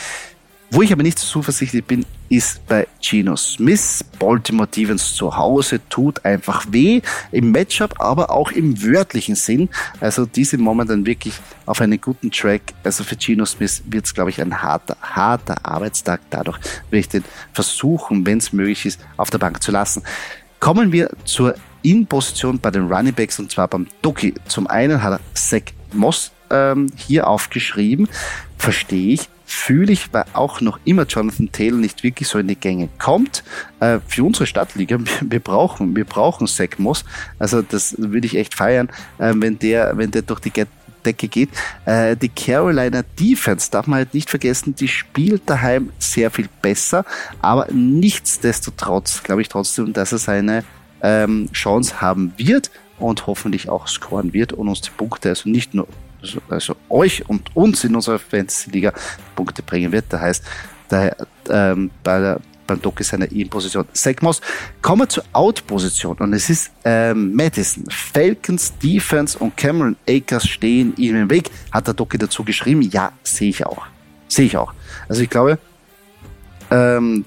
Wo 0.75 0.81
ich 0.81 0.91
aber 0.91 1.03
nicht 1.03 1.19
zuversichtlich 1.19 1.85
bin, 1.85 2.07
ist 2.31 2.67
bei 2.67 2.89
Geno 3.03 3.37
Smith. 3.37 4.03
Baltimore 4.19 4.67
Devons 4.67 5.15
zu 5.15 5.37
Hause 5.37 5.87
tut 5.91 6.25
einfach 6.25 6.65
weh 6.71 7.03
im 7.31 7.53
Matchup, 7.53 8.01
aber 8.01 8.31
auch 8.31 8.51
im 8.53 8.83
wörtlichen 8.83 9.35
Sinn. 9.35 9.69
Also 10.01 10.25
die 10.25 10.45
sind 10.45 10.63
momentan 10.63 11.05
wirklich 11.05 11.35
auf 11.67 11.83
einen 11.83 12.01
guten 12.01 12.31
Track. 12.31 12.63
Also 12.85 13.05
für 13.05 13.17
Geno 13.17 13.45
Smith 13.45 13.83
wird 13.85 14.07
es, 14.07 14.15
glaube 14.15 14.31
ich, 14.31 14.41
ein 14.41 14.63
harter, 14.63 14.97
harter 15.03 15.63
Arbeitstag. 15.63 16.23
Dadurch 16.31 16.59
will 16.89 17.01
ich 17.01 17.09
den 17.11 17.25
versuchen, 17.53 18.25
wenn 18.25 18.39
es 18.39 18.55
möglich 18.55 18.87
ist, 18.87 18.99
auf 19.19 19.29
der 19.29 19.37
Bank 19.37 19.63
zu 19.63 19.73
lassen. 19.73 20.03
Kommen 20.59 20.91
wir 20.91 21.11
zur 21.27 21.55
In-Position 21.83 22.59
bei 22.59 22.71
den 22.71 22.91
Running 22.91 23.13
Backs 23.13 23.39
und 23.39 23.53
zwar 23.53 23.69
beim 23.69 23.89
Doki. 24.01 24.33
Zum 24.49 24.67
einen 24.69 25.03
hat 25.03 25.21
er 25.21 25.21
Zach 25.35 25.75
Moss 25.93 26.33
ähm, 26.49 26.87
hier 26.97 27.27
aufgeschrieben. 27.27 28.09
Verstehe 28.57 29.13
ich, 29.13 29.29
fühle 29.53 29.93
ich, 29.93 30.13
weil 30.13 30.25
auch 30.33 30.61
noch 30.61 30.79
immer 30.85 31.05
Jonathan 31.05 31.51
Taylor 31.53 31.79
nicht 31.79 32.03
wirklich 32.03 32.29
so 32.29 32.39
in 32.39 32.49
die 32.49 32.57
Gänge 32.57 32.89
kommt. 32.99 33.45
Äh, 33.81 33.99
für 34.07 34.25
unsere 34.25 34.47
Stadtliga, 34.47 34.99
wir 35.21 35.41
brauchen, 35.41 35.95
wir 35.97 36.05
brauchen 36.05 36.47
Zach 36.47 36.79
Moss. 36.79 37.05
Also 37.39 37.63
das 37.63 37.95
würde 37.99 38.27
ich 38.27 38.37
echt 38.37 38.55
feiern, 38.55 38.89
äh, 39.19 39.33
wenn 39.35 39.59
der, 39.59 39.97
wenn 39.97 40.11
der 40.11 40.23
durch 40.23 40.41
die 40.41 40.53
Decke 41.05 41.29
geht. 41.29 41.51
Äh, 41.85 42.17
die 42.17 42.29
Carolina 42.29 43.03
Defense 43.19 43.71
darf 43.71 43.87
man 43.87 43.99
halt 43.99 44.15
nicht 44.15 44.31
vergessen, 44.31 44.75
die 44.75 44.89
spielt 44.89 45.49
daheim 45.49 45.91
sehr 45.99 46.31
viel 46.31 46.49
besser, 46.61 47.05
aber 47.41 47.67
nichtsdestotrotz 47.73 49.23
glaube 49.23 49.43
ich 49.43 49.49
trotzdem, 49.49 49.93
dass 49.93 50.13
er 50.13 50.19
seine 50.19 50.65
ähm, 51.03 51.51
Chance 51.53 52.01
haben 52.01 52.33
wird 52.37 52.71
und 52.99 53.27
hoffentlich 53.27 53.69
auch 53.69 53.89
scoren 53.89 54.33
wird 54.33 54.53
und 54.53 54.69
uns 54.69 54.81
die 54.81 54.91
Punkte, 54.91 55.31
also 55.31 55.49
nicht 55.49 55.75
nur 55.75 55.89
also, 56.23 56.41
also 56.49 56.77
euch 56.89 57.29
und 57.29 57.55
uns 57.55 57.85
in 57.85 57.95
unserer 57.95 58.19
Fantasy-Liga 58.19 58.93
Punkte 59.35 59.63
bringen 59.63 59.93
wird. 59.93 60.07
Das 60.09 60.21
heißt, 60.21 60.45
daher, 60.89 61.17
ähm, 61.51 61.91
bei 62.03 62.21
der, 62.21 62.41
beim 62.67 62.81
Doc 62.81 63.01
ist 63.01 63.13
eine 63.13 63.27
In-Position. 63.27 63.87
Segmos. 63.93 64.41
Kommen 64.81 65.03
wir 65.03 65.09
zur 65.09 65.25
Out-Position 65.33 66.17
und 66.19 66.33
es 66.33 66.49
ist 66.49 66.71
ähm, 66.85 67.35
Madison. 67.35 67.85
Falcons, 67.91 68.73
Defense 68.79 69.39
und 69.39 69.57
Cameron 69.57 69.97
Akers 70.09 70.49
stehen 70.49 70.95
ihm 70.97 71.17
im 71.17 71.31
Weg. 71.31 71.51
Hat 71.73 71.87
der 71.87 71.95
Doki 71.95 72.19
dazu 72.19 72.45
geschrieben? 72.45 72.83
Ja, 72.83 73.13
sehe 73.23 73.51
ich 73.51 73.67
auch. 73.67 73.87
Sehe 74.29 74.47
ich 74.47 74.57
auch. 74.57 74.73
Also 75.09 75.23
ich 75.23 75.29
glaube, 75.29 75.59
ähm, 76.71 77.25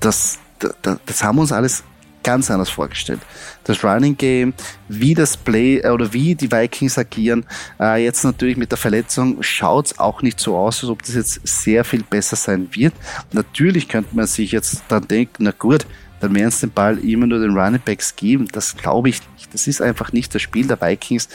das, 0.00 0.38
das, 0.58 0.98
das 1.04 1.22
haben 1.22 1.36
wir 1.36 1.42
uns 1.42 1.52
alles 1.52 1.84
ganz 2.22 2.50
anders 2.50 2.70
vorgestellt. 2.70 3.20
Das 3.64 3.82
Running 3.84 4.16
Game, 4.16 4.54
wie 4.88 5.14
das 5.14 5.36
Play 5.36 5.78
äh, 5.78 5.90
oder 5.90 6.12
wie 6.12 6.34
die 6.34 6.50
Vikings 6.50 6.98
agieren. 6.98 7.44
Äh, 7.78 8.04
jetzt 8.04 8.24
natürlich 8.24 8.56
mit 8.56 8.70
der 8.70 8.78
Verletzung 8.78 9.42
schaut 9.42 9.86
es 9.86 9.98
auch 9.98 10.22
nicht 10.22 10.40
so 10.40 10.56
aus, 10.56 10.82
als 10.82 10.90
ob 10.90 11.02
das 11.02 11.14
jetzt 11.14 11.40
sehr 11.44 11.84
viel 11.84 12.02
besser 12.02 12.36
sein 12.36 12.68
wird. 12.72 12.94
Natürlich 13.32 13.88
könnte 13.88 14.14
man 14.14 14.26
sich 14.26 14.52
jetzt 14.52 14.82
dann 14.88 15.06
denken, 15.06 15.44
na 15.44 15.52
gut, 15.52 15.86
dann 16.20 16.34
werden 16.34 16.48
es 16.48 16.60
den 16.60 16.70
Ball 16.70 16.98
immer 16.98 17.26
nur 17.26 17.40
den 17.40 17.56
Running 17.56 17.80
Backs 17.84 18.14
geben. 18.14 18.48
Das 18.52 18.76
glaube 18.76 19.08
ich 19.08 19.20
nicht. 19.34 19.54
Das 19.54 19.66
ist 19.66 19.80
einfach 19.80 20.12
nicht 20.12 20.34
das 20.34 20.42
Spiel 20.42 20.66
der 20.66 20.80
Vikings 20.80 21.28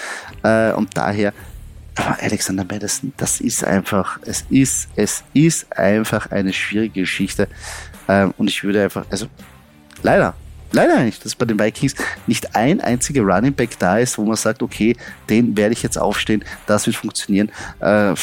äh, 0.44 0.72
und 0.74 0.96
daher 0.96 1.34
aber 1.96 2.18
Alexander 2.22 2.66
Madison, 2.66 3.14
das 3.18 3.40
ist 3.40 3.64
einfach, 3.64 4.20
es 4.24 4.46
ist, 4.50 4.90
es 4.96 5.24
ist 5.34 5.78
einfach 5.78 6.30
eine 6.32 6.52
schwierige 6.52 7.02
Geschichte. 7.02 7.48
Ähm, 8.08 8.34
und 8.38 8.50
ich 8.50 8.64
würde 8.64 8.84
einfach, 8.84 9.06
also 9.10 9.28
leider, 10.04 10.36
leider 10.76 11.00
nicht, 11.00 11.26
dass 11.26 11.36
bei 11.36 11.46
den 11.46 11.60
Vikings 11.60 11.96
nicht 12.28 12.56
ein 12.56 12.82
einziger 12.82 13.24
Running 13.24 13.54
Back 13.54 13.80
da 13.80 13.98
ist, 13.98 14.18
wo 14.18 14.26
man 14.26 14.36
sagt, 14.36 14.62
okay, 14.62 14.96
den 15.30 15.58
werde 15.58 15.74
ich 15.74 15.82
jetzt 15.82 15.98
aufstehen, 15.98 16.44
das 16.68 16.86
wird 16.86 16.96
funktionieren. 16.96 17.50
Äh, 17.80 18.14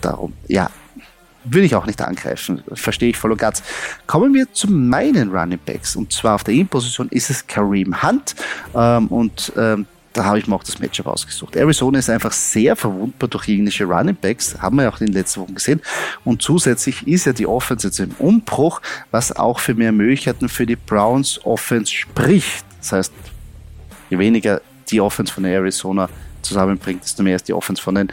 darum, 0.00 0.32
ja, 0.48 0.70
würde 1.44 1.64
ich 1.64 1.74
auch 1.74 1.86
nicht 1.86 2.02
angreifen. 2.02 2.62
Verstehe 2.74 3.10
ich 3.10 3.16
voll 3.16 3.32
und 3.32 3.38
ganz. 3.38 3.62
Kommen 4.06 4.34
wir 4.34 4.52
zu 4.52 4.70
meinen 4.70 5.30
Running 5.30 5.58
Backs. 5.64 5.96
Und 5.96 6.12
zwar 6.12 6.34
auf 6.34 6.44
der 6.44 6.54
In-Position 6.54 7.08
ist 7.10 7.30
es 7.30 7.46
Kareem 7.46 8.02
Hunt. 8.02 8.34
Ähm, 8.74 9.06
und 9.08 9.52
ähm, 9.56 9.86
da 10.12 10.24
habe 10.24 10.38
ich 10.38 10.46
mir 10.46 10.56
auch 10.56 10.64
das 10.64 10.80
Matchup 10.80 11.06
ausgesucht. 11.06 11.56
Arizona 11.56 11.98
ist 11.98 12.10
einfach 12.10 12.32
sehr 12.32 12.74
verwundbar 12.74 13.28
durch 13.28 13.48
englische 13.48 13.84
Running 13.84 14.16
Backs, 14.16 14.60
haben 14.60 14.76
wir 14.76 14.84
ja 14.84 14.90
auch 14.90 15.00
in 15.00 15.06
den 15.06 15.14
letzten 15.14 15.42
Wochen 15.42 15.54
gesehen. 15.54 15.80
Und 16.24 16.42
zusätzlich 16.42 17.06
ist 17.06 17.26
ja 17.26 17.32
die 17.32 17.46
Offense 17.46 17.86
jetzt 17.86 18.00
im 18.00 18.12
Umbruch, 18.18 18.80
was 19.10 19.34
auch 19.34 19.60
für 19.60 19.74
mehr 19.74 19.92
Möglichkeiten 19.92 20.48
für 20.48 20.66
die 20.66 20.76
Browns 20.76 21.44
Offense 21.44 21.92
spricht. 21.92 22.64
Das 22.80 22.92
heißt, 22.92 23.12
je 24.10 24.18
weniger 24.18 24.60
die 24.90 25.00
Offense 25.00 25.32
von 25.32 25.44
Arizona 25.44 26.08
zusammenbringt, 26.42 27.04
desto 27.04 27.22
mehr 27.22 27.36
ist 27.36 27.46
die 27.46 27.52
Offense 27.52 27.80
von 27.80 27.94
den 27.94 28.08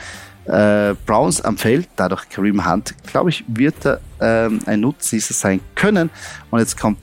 äh, 0.46 0.96
Browns 1.06 1.42
am 1.42 1.58
Feld. 1.58 1.90
Dadurch 1.96 2.30
Kareem 2.30 2.70
Hunt, 2.70 2.94
glaube 3.08 3.32
ich, 3.32 3.44
wird 3.48 3.86
er 3.86 4.00
ähm, 4.20 4.60
ein 4.66 4.82
Nutznießer 4.82 5.34
sein 5.34 5.62
können. 5.76 6.10
Und 6.52 6.60
jetzt 6.60 6.80
kommt 6.80 7.00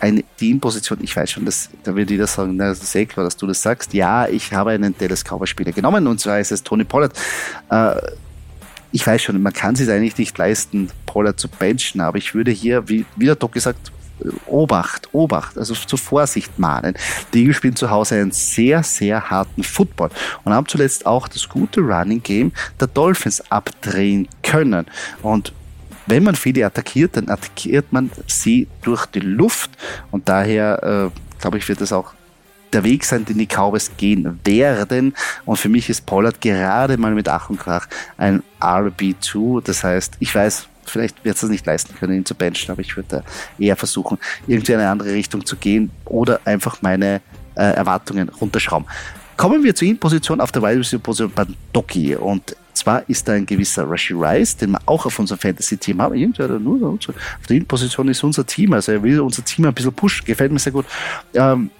eine 0.00 0.22
Teamposition, 0.36 0.98
ich 1.02 1.14
weiß 1.14 1.30
schon, 1.30 1.44
dass, 1.44 1.70
da 1.82 1.94
wird 1.94 2.10
jeder 2.10 2.26
sagen, 2.26 2.56
na, 2.56 2.68
das 2.68 2.82
ist 2.82 2.94
eh 2.94 3.06
klar, 3.06 3.24
dass 3.24 3.36
du 3.36 3.46
das 3.46 3.62
sagst. 3.62 3.92
Ja, 3.94 4.28
ich 4.28 4.52
habe 4.52 4.70
einen 4.70 4.96
Dallas 4.96 5.24
Cowboys 5.24 5.48
Spieler 5.48 5.72
genommen 5.72 6.06
und 6.06 6.20
zwar 6.20 6.40
ist 6.40 6.52
es 6.52 6.62
Tony 6.62 6.84
Pollard. 6.84 7.12
Äh, 7.70 7.94
ich 8.90 9.06
weiß 9.06 9.22
schon, 9.22 9.40
man 9.42 9.52
kann 9.52 9.76
sich 9.76 9.90
eigentlich 9.90 10.16
nicht 10.16 10.36
leisten, 10.38 10.90
Pollard 11.06 11.38
zu 11.38 11.48
benchen, 11.48 12.00
aber 12.00 12.18
ich 12.18 12.34
würde 12.34 12.50
hier, 12.50 12.88
wie, 12.88 13.04
wie 13.16 13.26
der 13.26 13.36
Doc 13.36 13.52
gesagt, 13.52 13.92
Obacht, 14.46 15.08
Obacht, 15.12 15.56
also 15.56 15.74
zur 15.74 15.98
Vorsicht 15.98 16.58
mahnen. 16.58 16.94
Die 17.32 17.40
Eagles 17.40 17.56
spielen 17.56 17.76
zu 17.76 17.90
Hause 17.90 18.16
einen 18.16 18.32
sehr, 18.32 18.82
sehr 18.82 19.30
harten 19.30 19.62
Football 19.62 20.10
und 20.44 20.52
haben 20.52 20.66
zuletzt 20.66 21.06
auch 21.06 21.28
das 21.28 21.48
gute 21.48 21.80
Running 21.80 22.22
Game 22.22 22.52
der 22.80 22.88
Dolphins 22.88 23.40
abdrehen 23.50 24.28
können. 24.42 24.86
Und 25.22 25.52
wenn 26.08 26.24
man 26.24 26.34
viele 26.34 26.64
attackiert, 26.64 27.16
dann 27.16 27.28
attackiert 27.28 27.92
man 27.92 28.10
sie 28.26 28.66
durch 28.82 29.06
die 29.06 29.20
Luft 29.20 29.70
und 30.10 30.28
daher 30.28 31.12
äh, 31.14 31.38
glaube 31.40 31.58
ich, 31.58 31.68
wird 31.68 31.80
das 31.80 31.92
auch 31.92 32.12
der 32.72 32.84
Weg 32.84 33.04
sein, 33.04 33.24
den 33.24 33.38
die 33.38 33.46
Cowboys 33.46 33.90
gehen 33.96 34.38
werden. 34.44 35.14
Und 35.44 35.56
für 35.56 35.68
mich 35.68 35.88
ist 35.88 36.04
Pollard 36.06 36.40
gerade 36.40 36.96
mal 36.96 37.14
mit 37.14 37.28
Ach 37.28 37.48
und 37.50 37.58
Krach 37.58 37.86
ein 38.16 38.42
RB2. 38.60 39.62
Das 39.62 39.84
heißt, 39.84 40.16
ich 40.20 40.34
weiß, 40.34 40.68
vielleicht 40.84 41.24
wird 41.24 41.36
es 41.36 41.40
das 41.40 41.50
nicht 41.50 41.64
leisten 41.66 41.94
können, 41.94 42.14
ihn 42.14 42.26
zu 42.26 42.34
benchen, 42.34 42.70
aber 42.70 42.80
ich 42.80 42.96
würde 42.96 43.24
eher 43.58 43.76
versuchen, 43.76 44.18
irgendwie 44.46 44.72
in 44.72 44.80
eine 44.80 44.90
andere 44.90 45.12
Richtung 45.12 45.44
zu 45.46 45.56
gehen 45.56 45.90
oder 46.04 46.40
einfach 46.44 46.82
meine 46.82 47.20
äh, 47.54 47.62
Erwartungen 47.62 48.28
runterschrauben. 48.28 48.86
Kommen 49.36 49.62
wir 49.62 49.74
zur 49.74 49.88
In-Position 49.88 50.40
auf 50.40 50.52
der 50.52 50.62
Wide 50.62 50.80
Receiver 50.80 51.02
Position 51.02 51.32
bei 51.34 51.46
Doki 51.72 52.16
und 52.16 52.56
zwar 52.78 53.08
ist 53.08 53.28
da 53.28 53.32
ein 53.32 53.46
gewisser 53.46 53.88
Rashi 53.88 54.14
Rice, 54.14 54.56
den 54.56 54.70
wir 54.70 54.80
auch 54.86 55.04
auf 55.06 55.18
unserem 55.18 55.38
Fantasy-Team 55.38 56.00
haben. 56.00 56.14
Irgendwer 56.14 56.48
nur 56.58 56.88
auf 56.88 56.98
der 57.48 57.56
In-Position 57.56 58.08
ist 58.08 58.24
unser 58.24 58.46
Team, 58.46 58.72
also 58.72 58.92
er 58.92 59.02
will 59.02 59.20
unser 59.20 59.44
Team 59.44 59.66
ein 59.66 59.74
bisschen 59.74 59.92
pushen, 59.92 60.24
gefällt 60.24 60.52
mir 60.52 60.58
sehr 60.58 60.72
gut. 60.72 60.86
Ähm, 61.34 61.70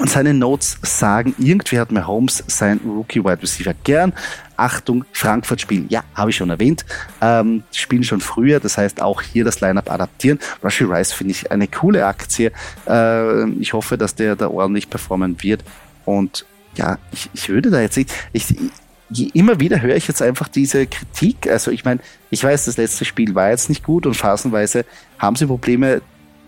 Und 0.00 0.08
seine 0.08 0.32
Notes 0.32 0.78
sagen, 0.82 1.34
irgendwie 1.38 1.76
hat 1.80 1.90
Mahomes 1.90 2.44
sein 2.46 2.78
Rookie 2.86 3.24
Wide 3.24 3.42
Receiver 3.42 3.74
gern. 3.82 4.12
Achtung, 4.56 5.04
Frankfurt 5.12 5.60
spielen. 5.60 5.86
Ja, 5.88 6.04
habe 6.14 6.30
ich 6.30 6.36
schon 6.36 6.50
erwähnt. 6.50 6.84
Ähm, 7.20 7.64
spielen 7.72 8.04
schon 8.04 8.20
früher, 8.20 8.60
das 8.60 8.78
heißt 8.78 9.02
auch 9.02 9.22
hier 9.22 9.44
das 9.44 9.60
Lineup 9.60 9.90
adaptieren. 9.90 10.38
Rushy 10.62 10.84
Rice 10.84 11.12
finde 11.12 11.32
ich 11.32 11.50
eine 11.50 11.66
coole 11.66 12.06
Aktie. 12.06 12.52
Äh, 12.86 13.50
ich 13.58 13.72
hoffe, 13.72 13.98
dass 13.98 14.14
der 14.14 14.36
da 14.36 14.48
ordentlich 14.48 14.88
performen 14.88 15.36
wird. 15.42 15.64
Und 16.04 16.46
ja, 16.76 16.98
ich, 17.10 17.28
ich 17.34 17.48
würde 17.48 17.70
da 17.70 17.80
jetzt 17.80 17.96
nicht, 17.96 18.12
ich, 18.32 18.50
ich, 18.52 18.70
immer 19.10 19.58
wieder 19.60 19.80
höre 19.80 19.96
ich 19.96 20.08
jetzt 20.08 20.22
einfach 20.22 20.48
diese 20.48 20.86
Kritik. 20.86 21.48
Also 21.48 21.70
ich 21.70 21.84
meine, 21.84 22.00
ich 22.30 22.44
weiß, 22.44 22.66
das 22.66 22.76
letzte 22.76 23.04
Spiel 23.04 23.34
war 23.34 23.50
jetzt 23.50 23.68
nicht 23.68 23.84
gut 23.84 24.06
und 24.06 24.14
phasenweise 24.14 24.84
haben 25.18 25.36
sie 25.36 25.46
Probleme 25.46 26.02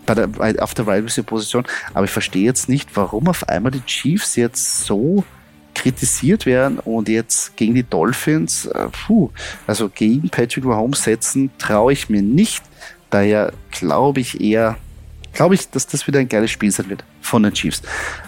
bei 0.05 0.13
der, 0.15 0.29
auf 0.59 0.73
der 0.73 0.87
Wide 0.87 1.03
Receiver 1.03 1.25
Position. 1.25 1.65
Aber 1.93 2.05
ich 2.05 2.11
verstehe 2.11 2.43
jetzt 2.43 2.69
nicht, 2.69 2.95
warum 2.95 3.27
auf 3.27 3.47
einmal 3.49 3.71
die 3.71 3.85
Chiefs 3.85 4.35
jetzt 4.35 4.85
so 4.85 5.23
kritisiert 5.73 6.45
werden 6.45 6.79
und 6.79 7.09
jetzt 7.09 7.55
gegen 7.55 7.73
die 7.73 7.83
Dolphins, 7.83 8.65
äh, 8.65 8.89
puh, 8.89 9.31
also 9.67 9.89
gegen 9.89 10.29
Patrick 10.29 10.65
Mahomes 10.65 11.03
setzen, 11.03 11.49
traue 11.57 11.93
ich 11.93 12.09
mir 12.09 12.21
nicht. 12.21 12.63
Daher 13.09 13.53
glaube 13.71 14.19
ich 14.19 14.41
eher, 14.41 14.77
glaube 15.33 15.55
ich, 15.55 15.69
dass 15.69 15.87
das 15.87 16.05
wieder 16.07 16.19
ein 16.19 16.29
geiles 16.29 16.51
Spiel 16.51 16.71
sein 16.71 16.89
wird 16.89 17.03
von 17.31 17.43
den 17.43 17.53
Chiefs. 17.53 17.81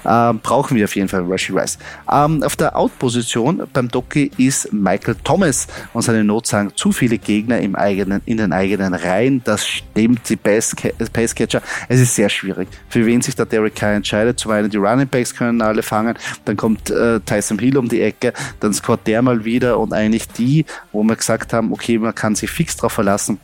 Ähm, 0.06 0.40
brauchen 0.42 0.76
wir 0.76 0.86
auf 0.86 0.96
jeden 0.96 1.08
Fall 1.08 1.22
Rushy 1.22 1.54
Rice. 1.54 1.78
Ähm, 2.12 2.42
auf 2.44 2.56
der 2.56 2.76
Out-Position 2.76 3.64
beim 3.72 3.90
Doki 3.90 4.32
ist 4.38 4.74
Michael 4.74 5.16
Thomas 5.24 5.68
und 5.94 6.02
seine 6.02 6.24
Not 6.24 6.48
sagen 6.48 6.72
zu 6.76 6.92
viele 6.92 7.18
Gegner 7.18 7.60
im 7.60 7.76
eigenen, 7.76 8.22
in 8.26 8.38
den 8.38 8.54
eigenen 8.54 8.94
Reihen. 8.94 9.42
Das 9.44 9.68
stimmt, 9.68 10.28
die 10.30 10.38
Passcatcher. 10.38 11.62
Es 11.90 12.00
ist 12.00 12.16
sehr 12.16 12.30
schwierig. 12.30 12.68
Für 12.90 13.06
wen 13.06 13.22
sich 13.22 13.36
da 13.36 13.46
Derek 13.46 13.76
Carr 13.76 13.94
entscheidet. 13.94 14.40
Zum 14.40 14.52
einen 14.52 14.70
die 14.70 14.78
Running 14.78 15.08
Backs 15.08 15.36
können 15.36 15.62
alle 15.62 15.84
fangen, 15.84 16.18
dann 16.46 16.58
kommt 16.58 16.90
äh, 16.90 17.20
Tyson 17.20 17.60
Hill 17.60 17.78
um 17.78 17.90
die 17.90 18.02
Ecke, 18.02 18.34
dann 18.60 18.74
scoret 18.74 19.06
der 19.06 19.22
mal 19.22 19.46
wieder 19.46 19.80
und 19.80 19.94
eigentlich 19.94 20.28
die, 20.30 20.66
wo 20.92 21.04
wir 21.04 21.16
gesagt 21.16 21.54
haben, 21.54 21.72
okay, 21.72 21.98
man 21.98 22.16
kann 22.16 22.36
sich 22.36 22.50
fix 22.50 22.76
drauf 22.78 22.94
verlassen, 22.94 23.40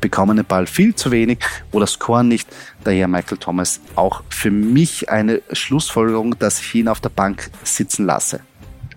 bekommen 0.00 0.36
den 0.36 0.46
Ball 0.46 0.66
viel 0.66 0.94
zu 0.94 1.10
wenig 1.10 1.38
oder 1.72 1.86
scoren 1.86 2.28
nicht. 2.28 2.48
Daher 2.84 3.08
Michael 3.08 3.38
Thomas 3.38 3.80
auch 3.94 4.22
für 4.28 4.50
mich 4.50 5.10
eine 5.10 5.42
Schlussfolgerung, 5.52 6.38
dass 6.38 6.60
ich 6.60 6.74
ihn 6.74 6.88
auf 6.88 7.00
der 7.00 7.10
Bank 7.10 7.50
sitzen 7.64 8.06
lasse. 8.06 8.40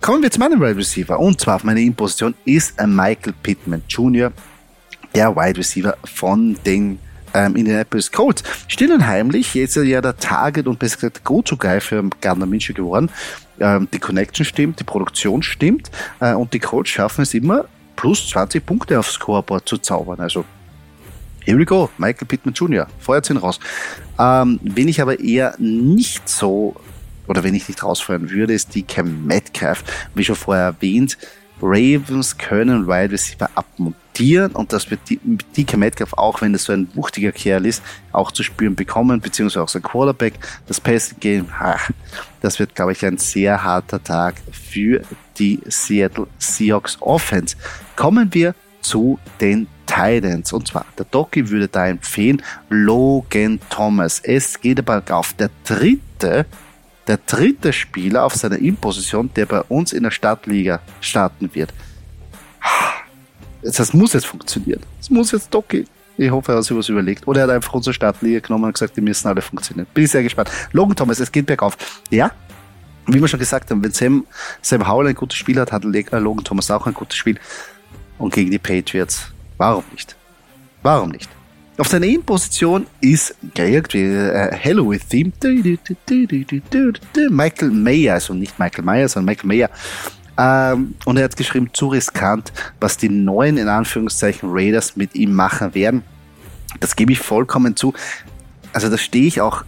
Kommen 0.02 0.24
wir 0.24 0.32
zu 0.32 0.40
meinem 0.40 0.60
Wide 0.60 0.78
Receiver 0.78 1.20
und 1.20 1.40
zwar 1.40 1.58
auf 1.58 1.64
meiner 1.64 1.80
In-Position 1.80 2.34
ist 2.46 2.82
Michael 2.86 3.34
Pittman 3.44 3.84
Jr., 3.88 4.32
der 5.14 5.36
Wide 5.36 5.60
Receiver 5.60 5.96
von 6.06 6.58
den 6.66 7.00
ähm, 7.34 7.56
Indianapolis 7.56 8.12
Colts. 8.12 8.44
Still 8.68 8.94
und 8.94 9.06
heimlich, 9.06 9.54
jetzt 9.54 9.76
ja 9.76 10.02
der 10.02 10.18
Target 10.18 10.68
und 10.68 10.80
besser 10.80 10.96
gesagt 10.96 11.24
Go-To-Guy 11.24 11.82
für 11.82 12.04
Gardner 12.22 12.46
Minshew 12.46 12.74
geworden. 12.74 13.10
Ähm, 13.60 13.88
die 13.94 14.00
Connection 14.00 14.46
stimmt, 14.46 14.80
die 14.80 14.84
Produktion 14.84 15.44
stimmt 15.44 15.92
äh, 16.20 16.34
und 16.34 16.54
die 16.54 16.60
Colts 16.60 16.90
schaffen 16.90 17.22
es 17.22 17.34
immer, 17.34 17.66
plus 17.96 18.30
20 18.30 18.66
Punkte 18.66 19.00
aufs 19.00 19.14
Scoreboard 19.14 19.68
zu 19.68 19.78
zaubern. 19.78 20.20
Also 20.20 20.46
Here 21.44 21.58
we 21.58 21.66
go, 21.66 21.90
Michael 21.98 22.28
Pittman 22.28 22.54
Jr., 22.54 22.88
feuert 23.00 23.30
ihn 23.30 23.38
raus. 23.38 23.60
Ähm, 24.20 24.60
wenn 24.62 24.88
ich 24.88 25.02
aber 25.02 25.20
eher 25.20 25.56
nicht 25.58 26.30
so, 26.30 26.76
oder 27.28 27.44
wenn 27.44 27.56
ich 27.56 27.68
nicht 27.68 27.84
rausfeuern 27.84 28.30
würde, 28.30 28.54
ist 28.54 28.76
die 28.76 28.84
Cam 28.84 29.26
Metcalf. 29.26 29.84
Wie 30.14 30.24
schon 30.24 30.36
vorher 30.36 30.66
erwähnt, 30.66 31.18
Ravens 31.62 32.38
können 32.38 32.88
Wide 32.88 33.12
Receiver 33.12 33.50
abmontieren 33.56 34.52
und 34.52 34.74
das 34.74 34.90
wird 34.92 35.02
die, 35.10 35.66
Cam 35.66 35.80
Metcalf, 35.80 36.14
auch 36.14 36.42
wenn 36.42 36.54
das 36.54 36.66
so 36.66 36.74
ein 36.74 36.90
wuchtiger 36.96 37.32
Kerl 37.32 37.66
ist, 37.66 37.82
auch 38.12 38.32
zu 38.32 38.44
spüren 38.44 38.76
bekommen, 38.76 39.22
beziehungsweise 39.22 39.64
auch 39.64 39.70
sein 39.70 39.82
Quarterback. 39.82 40.34
Das 40.68 40.80
Passing 40.80 41.20
Game, 41.20 41.48
ach, 41.58 41.90
das 42.42 42.60
wird, 42.60 42.76
glaube 42.76 42.92
ich, 42.92 43.06
ein 43.06 43.18
sehr 43.18 43.64
harter 43.64 44.04
Tag 44.04 44.36
für 44.52 45.02
die 45.38 45.60
Seattle 45.66 46.28
Seahawks 46.38 46.98
Offense. 47.02 47.56
Kommen 47.96 48.34
wir 48.34 48.54
zu 48.82 49.20
den 49.40 49.68
Titans. 49.92 50.54
Und 50.54 50.68
zwar, 50.68 50.86
der 50.98 51.06
Doki 51.06 51.50
würde 51.50 51.68
da 51.68 51.88
empfehlen, 51.88 52.42
Logan 52.70 53.60
Thomas. 53.70 54.20
Es 54.24 54.60
geht 54.60 54.80
aber 54.80 55.04
auf 55.10 55.34
der 55.34 55.50
dritte, 55.66 56.46
der 57.08 57.18
dritte 57.26 57.74
Spieler 57.74 58.24
auf 58.26 58.36
seiner 58.36 58.58
In-Position, 58.58 59.30
der 59.36 59.46
bei 59.46 59.62
uns 59.62 59.94
in 59.94 60.04
der 60.04 60.12
Stadtliga 60.12 60.80
starten 61.02 61.50
wird. 61.54 61.74
Das 63.64 63.94
muss 63.94 64.14
jetzt 64.14 64.26
funktionieren. 64.26 64.82
Das 64.98 65.10
muss 65.10 65.32
jetzt 65.32 65.54
Doki. 65.54 65.86
Ich 66.18 66.32
hoffe, 66.32 66.52
er 66.52 66.58
hat 66.58 66.64
sich 66.64 66.76
was 66.76 66.90
überlegt. 66.90 67.28
Oder 67.28 67.42
er 67.42 67.44
hat 67.48 67.56
einfach 67.56 67.74
unsere 67.74 67.94
Stadtliga 67.94 68.40
genommen 68.40 68.66
und 68.66 68.74
gesagt, 68.74 68.96
die 68.96 69.02
müssen 69.02 69.28
alle 69.28 69.42
funktionieren. 69.42 69.88
Bin 69.94 70.04
ich 70.04 70.12
sehr 70.12 70.24
gespannt. 70.24 70.50
Logan 70.72 70.96
Thomas, 70.96 71.20
es 71.20 71.32
geht 71.32 71.46
bergauf. 71.46 71.78
Ja, 72.10 72.32
wie 73.08 73.20
wir 73.20 73.28
schon 73.28 73.40
gesagt 73.40 73.70
haben, 73.72 73.84
wenn 73.84 73.92
Sam, 73.92 74.26
Sam 74.62 74.88
Howell 74.88 75.08
ein 75.08 75.16
gutes 75.16 75.38
Spiel 75.38 75.60
hat, 75.60 75.72
hat 75.72 75.84
Logan 75.84 76.44
Thomas 76.44 76.70
auch 76.72 76.86
ein 76.88 76.94
gutes 76.94 77.18
Spiel. 77.18 77.40
Und 78.18 78.34
gegen 78.34 78.52
die 78.52 78.60
Patriots 78.60 79.32
Warum 79.62 79.84
nicht? 79.92 80.16
Warum 80.82 81.10
nicht? 81.10 81.30
Auf 81.78 81.88
seiner 81.88 82.08
In-Position 82.08 82.88
ist 83.00 83.36
irgendwie 83.56 84.06
äh, 84.06 84.58
Halloween-Theme. 84.58 85.32
Michael 87.30 87.70
Mayer, 87.70 88.16
also 88.16 88.34
nicht 88.34 88.58
Michael 88.58 88.84
Mayer, 88.84 89.08
sondern 89.08 89.26
Michael 89.28 89.48
Mayer. 89.48 89.70
Ähm, 90.36 90.96
und 91.06 91.18
er 91.18 91.26
hat 91.26 91.38
geschrieben, 91.38 91.70
zu 91.74 91.90
riskant, 91.90 92.52
was 92.80 92.98
die 92.98 93.10
neuen, 93.10 93.58
in 93.58 93.68
Anführungszeichen, 93.68 94.50
Raiders 94.52 94.96
mit 94.96 95.14
ihm 95.14 95.32
machen 95.32 95.76
werden. 95.76 96.02
Das 96.80 96.96
gebe 96.96 97.12
ich 97.12 97.20
vollkommen 97.20 97.76
zu. 97.76 97.94
Also 98.74 98.90
da 98.90 98.98
stehe 98.98 99.28
ich 99.28 99.42
auch 99.42 99.64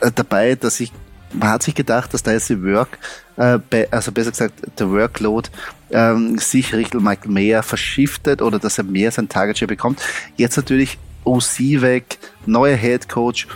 äh, 0.00 0.10
dabei, 0.12 0.56
dass 0.56 0.80
ich 0.80 0.90
man 1.32 1.50
hat 1.50 1.62
sich 1.62 1.74
gedacht, 1.74 2.12
dass 2.14 2.22
da 2.22 2.32
jetzt 2.32 2.48
die 2.48 2.62
Work, 2.62 2.98
äh, 3.36 3.58
also 3.90 4.12
besser 4.12 4.30
gesagt, 4.30 4.54
der 4.78 4.90
Workload 4.90 5.48
ähm, 5.90 6.38
sich 6.38 6.74
Richtung 6.74 7.02
Michael 7.02 7.30
Mayer 7.30 7.62
verschiftet 7.62 8.42
oder 8.42 8.58
dass 8.58 8.78
er 8.78 8.84
mehr 8.84 9.10
sein 9.10 9.28
Target 9.28 9.58
Share 9.58 9.68
bekommt. 9.68 10.02
Jetzt 10.36 10.56
natürlich 10.56 10.98
OC 11.24 11.82
weg, 11.82 12.18
neuer 12.46 12.76
Head 12.76 13.08
Coach, 13.08 13.46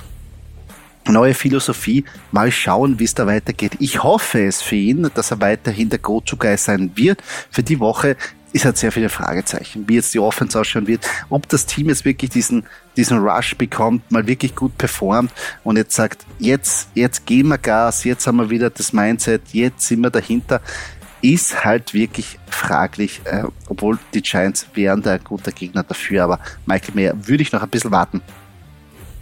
neue 1.08 1.34
Philosophie. 1.34 2.04
Mal 2.30 2.52
schauen, 2.52 2.98
wie 2.98 3.04
es 3.04 3.14
da 3.14 3.26
weitergeht. 3.26 3.72
Ich 3.78 4.02
hoffe 4.02 4.44
es 4.46 4.62
für 4.62 4.76
ihn, 4.76 5.10
dass 5.14 5.30
er 5.30 5.40
weiterhin 5.40 5.88
der 5.88 5.98
Go-To-Guy 5.98 6.56
sein 6.56 6.92
wird. 6.94 7.22
Für 7.50 7.62
die 7.62 7.80
Woche 7.80 8.16
ist 8.52 8.64
halt 8.64 8.76
sehr 8.76 8.92
viele 8.92 9.08
Fragezeichen, 9.08 9.88
wie 9.88 9.94
jetzt 9.94 10.12
die 10.14 10.18
Offense 10.18 10.58
ausschauen 10.58 10.86
wird, 10.86 11.06
ob 11.30 11.48
das 11.48 11.66
Team 11.66 11.88
jetzt 11.88 12.04
wirklich 12.04 12.30
diesen, 12.30 12.64
diesen 12.96 13.18
Rush 13.18 13.56
bekommt, 13.56 14.10
mal 14.10 14.26
wirklich 14.26 14.54
gut 14.54 14.76
performt 14.76 15.32
und 15.64 15.76
jetzt 15.76 15.94
sagt, 15.94 16.24
jetzt, 16.38 16.88
jetzt 16.94 17.26
gehen 17.26 17.48
wir 17.48 17.58
Gas, 17.58 18.04
jetzt 18.04 18.26
haben 18.26 18.36
wir 18.36 18.50
wieder 18.50 18.70
das 18.70 18.92
Mindset, 18.92 19.42
jetzt 19.52 19.86
sind 19.86 20.00
wir 20.00 20.10
dahinter, 20.10 20.60
ist 21.22 21.64
halt 21.64 21.94
wirklich 21.94 22.38
fraglich, 22.48 23.22
äh, 23.24 23.44
obwohl 23.68 23.98
die 24.12 24.22
Giants 24.22 24.66
wären 24.74 25.02
da 25.02 25.12
ein 25.12 25.24
guter 25.24 25.52
Gegner 25.52 25.84
dafür, 25.84 26.24
aber 26.24 26.40
Michael 26.66 26.94
Mayer 26.94 27.14
würde 27.28 27.42
ich 27.42 27.52
noch 27.52 27.62
ein 27.62 27.70
bisschen 27.70 27.92
warten. 27.92 28.20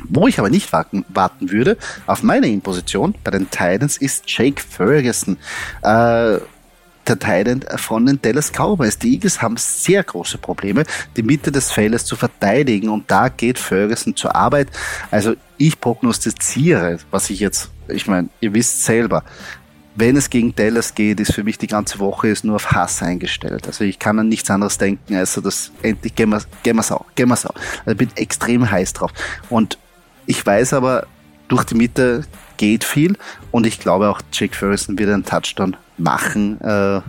Wo 0.08 0.26
ich 0.26 0.38
aber 0.38 0.48
nicht 0.48 0.72
warten, 0.72 1.04
warten 1.10 1.50
würde, 1.50 1.76
auf 2.06 2.22
meine 2.22 2.48
Imposition 2.48 3.14
bei 3.22 3.30
den 3.30 3.50
Titans 3.50 3.98
ist 3.98 4.24
Jake 4.26 4.62
Ferguson. 4.62 5.36
Äh, 5.82 6.38
der 7.06 7.18
Titan 7.18 7.64
von 7.76 8.06
den 8.06 8.20
Dallas 8.20 8.52
Cowboys. 8.52 8.98
Die 8.98 9.14
Eagles 9.14 9.42
haben 9.42 9.56
sehr 9.56 10.02
große 10.02 10.38
Probleme, 10.38 10.84
die 11.16 11.22
Mitte 11.22 11.50
des 11.50 11.70
Feldes 11.70 12.04
zu 12.04 12.16
verteidigen 12.16 12.88
und 12.88 13.10
da 13.10 13.28
geht 13.28 13.58
Ferguson 13.58 14.14
zur 14.16 14.34
Arbeit. 14.34 14.68
Also 15.10 15.34
ich 15.56 15.80
prognostiziere, 15.80 16.98
was 17.10 17.30
ich 17.30 17.40
jetzt, 17.40 17.70
ich 17.88 18.06
meine, 18.06 18.28
ihr 18.40 18.54
wisst 18.54 18.84
selber, 18.84 19.24
wenn 19.96 20.16
es 20.16 20.30
gegen 20.30 20.54
Dallas 20.54 20.94
geht, 20.94 21.20
ist 21.20 21.34
für 21.34 21.44
mich 21.44 21.58
die 21.58 21.66
ganze 21.66 21.98
Woche 21.98 22.28
ist 22.28 22.44
nur 22.44 22.56
auf 22.56 22.70
Hass 22.70 23.02
eingestellt. 23.02 23.66
Also 23.66 23.84
ich 23.84 23.98
kann 23.98 24.18
an 24.18 24.28
nichts 24.28 24.48
anderes 24.50 24.78
denken, 24.78 25.14
als 25.16 25.34
so 25.34 25.40
das 25.40 25.72
endlich 25.82 26.14
gehen 26.14 26.30
wir, 26.30 26.40
wir 26.64 26.82
sau, 26.82 27.04
gehen 27.14 27.28
wir 27.28 27.36
sau. 27.36 27.52
Also 27.84 27.90
ich 27.90 27.96
bin 27.96 28.10
extrem 28.14 28.70
heiß 28.70 28.92
drauf. 28.92 29.12
Und 29.48 29.78
ich 30.26 30.44
weiß 30.44 30.74
aber, 30.74 31.06
durch 31.48 31.64
die 31.64 31.74
Mitte 31.74 32.24
geht 32.56 32.84
viel 32.84 33.16
und 33.50 33.66
ich 33.66 33.80
glaube 33.80 34.08
auch 34.08 34.20
Jake 34.32 34.54
Ferguson 34.54 34.98
wird 34.98 35.10
einen 35.10 35.24
Touchdown 35.24 35.76
machen. 36.00 36.60
Äh, 36.60 37.00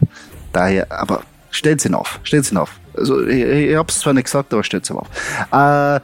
daher, 0.54 0.92
aber 0.92 1.24
stellt 1.50 1.84
ihn 1.86 1.96
auf, 1.96 2.20
stellt 2.24 2.52
ihn 2.52 2.58
auf. 2.58 2.80
Also 2.96 3.26
ich, 3.26 3.44
ich 3.44 3.76
habe 3.76 3.90
es 3.90 4.00
zwar 4.00 4.14
nicht 4.14 4.26
gesagt, 4.26 4.54
aber 4.54 4.64
stellt 4.64 4.90
ihn 4.90 4.98
auf. 4.98 5.08
Äh, 5.52 6.00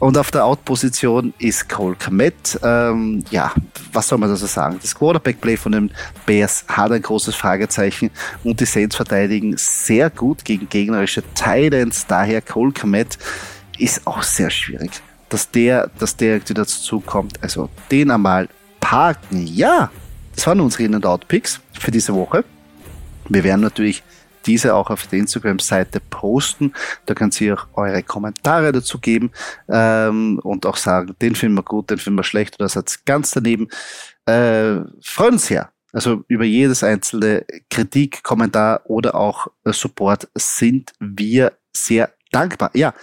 und 0.00 0.16
auf 0.16 0.30
der 0.30 0.46
Out-Position 0.46 1.34
ist 1.38 1.68
Cole 1.68 1.94
Komet. 1.94 2.58
Ähm, 2.62 3.22
ja, 3.30 3.52
was 3.92 4.08
soll 4.08 4.18
man 4.18 4.30
da 4.30 4.36
so 4.36 4.46
sagen? 4.46 4.78
Das 4.80 4.94
Quarterback-Play 4.94 5.58
von 5.58 5.72
den 5.72 5.90
Bears 6.24 6.64
hat 6.68 6.90
ein 6.90 7.02
großes 7.02 7.34
Fragezeichen 7.34 8.10
und 8.42 8.58
die 8.60 8.64
Saints 8.64 8.96
verteidigen 8.96 9.54
sehr 9.58 10.08
gut 10.08 10.44
gegen 10.46 10.70
gegnerische 10.70 11.22
Titans. 11.34 12.06
Daher 12.06 12.40
Cole 12.40 12.72
Komet 12.72 13.18
ist 13.78 14.06
auch 14.06 14.22
sehr 14.22 14.48
schwierig. 14.48 14.90
Dass 15.28 15.50
der, 15.50 15.90
dass 15.98 16.16
der 16.16 16.40
dazu 16.40 17.00
kommt. 17.00 17.42
Also 17.42 17.68
den 17.90 18.10
einmal 18.10 18.48
parken. 18.80 19.46
Ja, 19.46 19.90
das 20.34 20.46
waren 20.46 20.60
unsere 20.60 20.84
In-and-Out-Picks 20.84 21.60
für 21.78 21.90
diese 21.90 22.14
Woche. 22.14 22.44
Wir 23.28 23.44
werden 23.44 23.60
natürlich 23.60 24.02
diese 24.46 24.74
auch 24.74 24.90
auf 24.90 25.06
der 25.06 25.18
Instagram-Seite 25.18 26.00
posten. 26.08 26.72
Da 27.06 27.14
könnt 27.14 27.38
ihr 27.40 27.54
auch 27.54 27.66
eure 27.74 28.02
Kommentare 28.02 28.72
dazu 28.72 28.98
geben 28.98 29.30
ähm, 29.68 30.38
und 30.42 30.66
auch 30.66 30.76
sagen, 30.76 31.14
den 31.20 31.34
finden 31.34 31.56
wir 31.56 31.62
gut, 31.62 31.90
den 31.90 31.98
finden 31.98 32.18
wir 32.18 32.24
schlecht 32.24 32.58
oder 32.58 32.68
seid 32.68 33.04
ganz 33.04 33.30
daneben. 33.32 33.68
äh, 34.26 34.80
freuen 35.02 35.34
uns 35.34 35.46
sehr. 35.46 35.70
Also 35.92 36.24
über 36.28 36.44
jedes 36.44 36.84
einzelne 36.84 37.44
Kritik, 37.68 38.22
Kommentar 38.22 38.82
oder 38.84 39.14
auch 39.14 39.48
äh, 39.64 39.72
Support 39.72 40.28
sind 40.34 40.92
wir 41.00 41.52
sehr 41.76 42.12
dankbar. 42.30 42.70
Ja, 42.74 42.94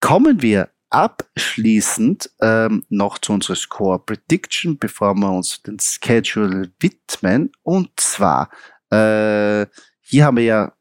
kommen 0.00 0.40
wir 0.42 0.68
abschließend 0.90 2.30
ähm, 2.40 2.84
noch 2.88 3.18
zu 3.18 3.32
unserer 3.32 3.56
Score 3.56 3.98
Prediction, 3.98 4.78
bevor 4.78 5.14
wir 5.14 5.30
uns 5.30 5.62
den 5.62 5.78
Schedule 5.78 6.70
widmen. 6.80 7.52
Und 7.62 7.90
zwar, 7.96 8.50
äh, 8.90 9.66
hier 10.00 10.24
haben 10.24 10.36
wir 10.36 10.44
ja, 10.44 10.72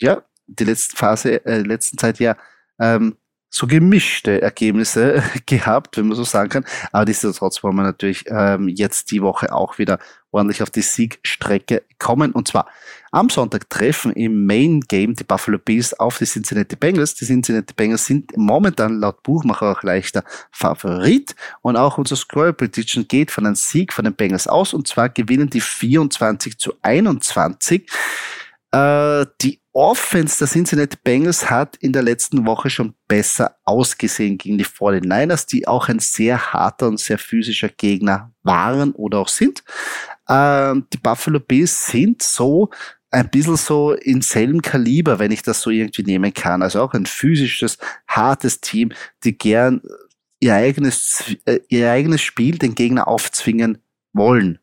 ja, 0.00 0.22
die 0.46 0.64
letzte 0.64 0.96
Phase, 0.96 1.44
äh, 1.46 1.60
letzten 1.60 1.98
Zeit 1.98 2.18
ja 2.18 2.36
ähm, 2.78 3.16
so 3.50 3.68
gemischte 3.68 4.42
Ergebnisse 4.42 5.22
gehabt, 5.46 5.96
wenn 5.96 6.08
man 6.08 6.16
so 6.16 6.24
sagen 6.24 6.48
kann. 6.48 6.64
Aber 6.90 7.04
nichtsdestotrotz 7.04 7.62
wollen 7.62 7.76
wir 7.76 7.84
natürlich 7.84 8.24
ähm, 8.28 8.68
jetzt 8.68 9.10
die 9.12 9.22
Woche 9.22 9.52
auch 9.52 9.78
wieder 9.78 9.98
ordentlich 10.34 10.62
auf 10.62 10.70
die 10.70 10.82
Siegstrecke 10.82 11.82
kommen. 11.98 12.32
Und 12.32 12.48
zwar 12.48 12.66
am 13.12 13.30
Sonntag 13.30 13.70
treffen 13.70 14.12
im 14.12 14.44
Main 14.46 14.80
Game 14.80 15.14
die 15.14 15.24
Buffalo 15.24 15.58
Bills 15.58 15.98
auf 15.98 16.18
die 16.18 16.26
Cincinnati 16.26 16.76
Bengals. 16.76 17.14
Die 17.14 17.24
Cincinnati 17.24 17.72
Bengals 17.74 18.04
sind 18.06 18.36
momentan 18.36 18.98
laut 18.98 19.22
Buchmacher 19.22 19.70
auch 19.72 19.82
leichter 19.82 20.24
Favorit. 20.50 21.34
Und 21.62 21.76
auch 21.76 21.96
unser 21.96 22.16
Score 22.16 22.52
Prediction 22.52 23.06
geht 23.08 23.30
von 23.30 23.46
einem 23.46 23.54
Sieg 23.54 23.92
von 23.92 24.04
den 24.04 24.14
Bengals 24.14 24.48
aus. 24.48 24.74
Und 24.74 24.88
zwar 24.88 25.08
gewinnen 25.08 25.48
die 25.48 25.60
24 25.60 26.58
zu 26.58 26.74
21. 26.82 27.88
Äh, 28.72 29.26
die 29.40 29.60
Offense 29.72 30.38
der 30.38 30.46
Cincinnati 30.46 30.96
Bengals 31.02 31.50
hat 31.50 31.76
in 31.76 31.92
der 31.92 32.02
letzten 32.02 32.46
Woche 32.46 32.70
schon 32.70 32.94
besser 33.08 33.56
ausgesehen 33.64 34.38
gegen 34.38 34.56
die 34.56 34.64
49ers, 34.64 35.48
die 35.48 35.66
auch 35.66 35.88
ein 35.88 35.98
sehr 35.98 36.52
harter 36.52 36.86
und 36.86 37.00
sehr 37.00 37.18
physischer 37.18 37.68
Gegner 37.68 38.32
waren 38.44 38.92
oder 38.92 39.18
auch 39.18 39.28
sind. 39.28 39.64
Ähm, 40.28 40.86
die 40.92 40.98
Buffalo 40.98 41.40
Bills 41.40 41.86
sind 41.86 42.22
so 42.22 42.70
ein 43.10 43.30
bisschen 43.30 43.56
so 43.56 43.92
in 43.92 44.22
selben 44.22 44.60
Kaliber, 44.60 45.18
wenn 45.18 45.30
ich 45.30 45.42
das 45.42 45.60
so 45.60 45.70
irgendwie 45.70 46.02
nehmen 46.02 46.34
kann. 46.34 46.62
Also 46.62 46.82
auch 46.82 46.94
ein 46.94 47.06
physisches, 47.06 47.78
hartes 48.08 48.60
Team, 48.60 48.92
die 49.22 49.38
gern 49.38 49.82
ihr 50.40 50.54
eigenes, 50.54 51.36
äh, 51.44 51.60
ihr 51.68 51.90
eigenes 51.90 52.22
Spiel 52.22 52.58
den 52.58 52.74
Gegner 52.74 53.06
aufzwingen 53.06 53.78
wollen. 54.12 54.58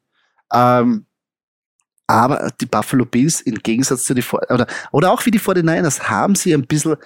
Ähm, 0.53 1.05
aber 2.07 2.51
die 2.59 2.65
Buffalo 2.65 3.05
Bills 3.05 3.39
im 3.39 3.55
Gegensatz 3.55 4.03
zu 4.03 4.13
die 4.13 4.23
oder, 4.49 4.67
oder 4.91 5.11
auch 5.11 5.25
wie 5.25 5.31
die 5.31 5.39
49ers 5.39 6.09
haben 6.09 6.35
sie 6.35 6.53
ein 6.53 6.67
bisschen 6.67 6.93
äh, 6.93 6.97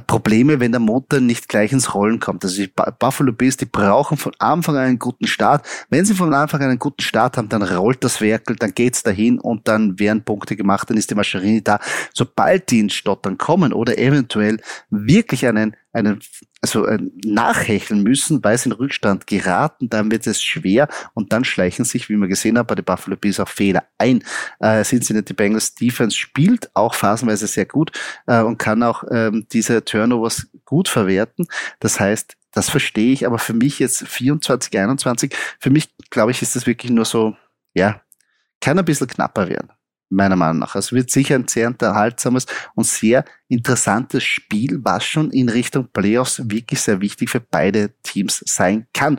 Probleme, 0.00 0.60
wenn 0.60 0.72
der 0.72 0.80
Motor 0.80 1.20
nicht 1.20 1.48
gleich 1.48 1.72
ins 1.72 1.94
Rollen 1.94 2.18
kommt. 2.18 2.44
Also 2.44 2.62
die 2.62 2.72
Buffalo 2.98 3.32
Bills, 3.32 3.56
die 3.56 3.66
brauchen 3.66 4.16
von 4.16 4.32
Anfang 4.38 4.76
an 4.76 4.84
einen 4.84 4.98
guten 4.98 5.26
Start. 5.26 5.66
Wenn 5.90 6.04
sie 6.04 6.14
von 6.14 6.32
Anfang 6.32 6.62
an 6.62 6.70
einen 6.70 6.78
guten 6.78 7.02
Start 7.02 7.36
haben, 7.36 7.48
dann 7.48 7.62
rollt 7.62 8.02
das 8.02 8.20
Werkel, 8.20 8.56
dann 8.56 8.72
geht's 8.74 9.02
dahin 9.02 9.38
und 9.38 9.68
dann 9.68 9.98
werden 9.98 10.24
Punkte 10.24 10.56
gemacht, 10.56 10.88
dann 10.88 10.96
ist 10.96 11.10
die 11.10 11.14
Maschinerie 11.14 11.60
da. 11.60 11.78
Sobald 12.14 12.70
die 12.70 12.80
ins 12.80 12.94
Stottern 12.94 13.36
kommen 13.36 13.72
oder 13.72 13.98
eventuell 13.98 14.60
wirklich 14.90 15.46
einen 15.46 15.76
einen, 15.92 16.20
also 16.60 16.86
äh, 16.86 16.98
nachhecheln 17.24 18.02
müssen, 18.02 18.42
weil 18.42 18.56
sie 18.58 18.70
in 18.70 18.72
Rückstand 18.72 19.26
geraten, 19.26 19.88
dann 19.90 20.10
wird 20.10 20.26
es 20.26 20.42
schwer 20.42 20.88
und 21.14 21.32
dann 21.32 21.44
schleichen 21.44 21.84
sich, 21.84 22.08
wie 22.08 22.16
man 22.16 22.28
gesehen 22.28 22.58
hat, 22.58 22.66
bei 22.66 22.74
den 22.74 22.84
Buffalo 22.84 23.16
Bills 23.16 23.40
auch 23.40 23.48
Fehler 23.48 23.84
ein. 23.98 24.24
Äh, 24.60 24.84
Cincinnati 24.84 25.34
Bengals 25.34 25.74
Defense 25.74 26.16
spielt 26.16 26.74
auch 26.74 26.94
phasenweise 26.94 27.46
sehr 27.46 27.66
gut 27.66 27.92
äh, 28.26 28.42
und 28.42 28.58
kann 28.58 28.82
auch 28.82 29.04
ähm, 29.10 29.46
diese 29.52 29.84
Turnovers 29.84 30.48
gut 30.64 30.88
verwerten. 30.88 31.46
Das 31.80 32.00
heißt, 32.00 32.36
das 32.52 32.70
verstehe 32.70 33.12
ich, 33.12 33.26
aber 33.26 33.38
für 33.38 33.54
mich 33.54 33.78
jetzt 33.78 34.06
24, 34.06 34.78
21, 34.78 35.34
für 35.58 35.70
mich 35.70 35.94
glaube 36.10 36.30
ich, 36.30 36.42
ist 36.42 36.54
das 36.56 36.66
wirklich 36.66 36.92
nur 36.92 37.04
so, 37.04 37.36
ja, 37.74 38.02
kann 38.60 38.78
ein 38.78 38.84
bisschen 38.84 39.06
knapper 39.08 39.48
werden 39.48 39.70
meiner 40.12 40.36
Meinung 40.36 40.60
nach. 40.60 40.74
Es 40.74 40.92
wird 40.92 41.10
sicher 41.10 41.34
ein 41.34 41.48
sehr 41.48 41.68
unterhaltsames 41.68 42.46
und 42.74 42.86
sehr 42.86 43.24
interessantes 43.48 44.22
Spiel, 44.24 44.80
was 44.82 45.04
schon 45.04 45.30
in 45.30 45.48
Richtung 45.48 45.88
Playoffs 45.92 46.42
wirklich 46.50 46.80
sehr 46.80 47.00
wichtig 47.00 47.30
für 47.30 47.40
beide 47.40 47.90
Teams 48.02 48.42
sein 48.46 48.86
kann. 48.92 49.18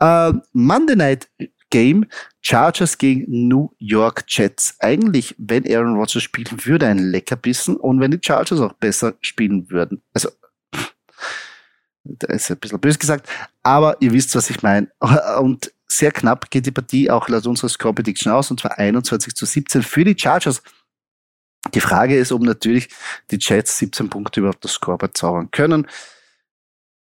Äh, 0.00 0.32
Monday 0.52 0.96
Night 0.96 1.28
Game 1.74 2.06
Chargers 2.40 2.98
gegen 2.98 3.48
New 3.48 3.70
York 3.78 4.24
Jets. 4.28 4.76
Eigentlich, 4.78 5.34
wenn 5.38 5.66
Aaron 5.68 5.96
Rodgers 5.96 6.22
spielen 6.22 6.64
würde, 6.64 6.86
ein 6.86 6.98
Leckerbissen 6.98 7.76
und 7.76 7.98
wenn 7.98 8.12
die 8.12 8.20
Chargers 8.22 8.60
auch 8.60 8.74
besser 8.74 9.14
spielen 9.22 9.68
würden. 9.70 10.00
Also, 10.12 10.28
da 12.04 12.32
ist 12.32 12.48
ein 12.48 12.58
bisschen 12.58 12.78
böse 12.78 12.98
gesagt, 12.98 13.28
aber 13.64 13.96
ihr 14.00 14.12
wisst, 14.12 14.36
was 14.36 14.50
ich 14.50 14.62
meine. 14.62 14.88
Und 15.40 15.72
sehr 15.96 16.12
knapp 16.12 16.50
geht 16.50 16.66
die 16.66 16.70
Partie 16.70 17.10
auch 17.10 17.28
laut 17.28 17.46
unserer 17.46 17.68
Score 17.68 17.94
Prediction 17.94 18.32
aus, 18.32 18.50
und 18.50 18.60
zwar 18.60 18.78
21 18.78 19.34
zu 19.34 19.46
17 19.46 19.82
für 19.82 20.04
die 20.04 20.16
Chargers. 20.18 20.62
Die 21.72 21.80
Frage 21.80 22.16
ist, 22.16 22.32
ob 22.32 22.42
natürlich 22.42 22.88
die 23.30 23.38
Jets 23.40 23.78
17 23.78 24.10
Punkte 24.10 24.40
überhaupt 24.40 24.64
das 24.64 24.72
Scoreboard 24.72 25.16
zaubern 25.16 25.50
können. 25.50 25.86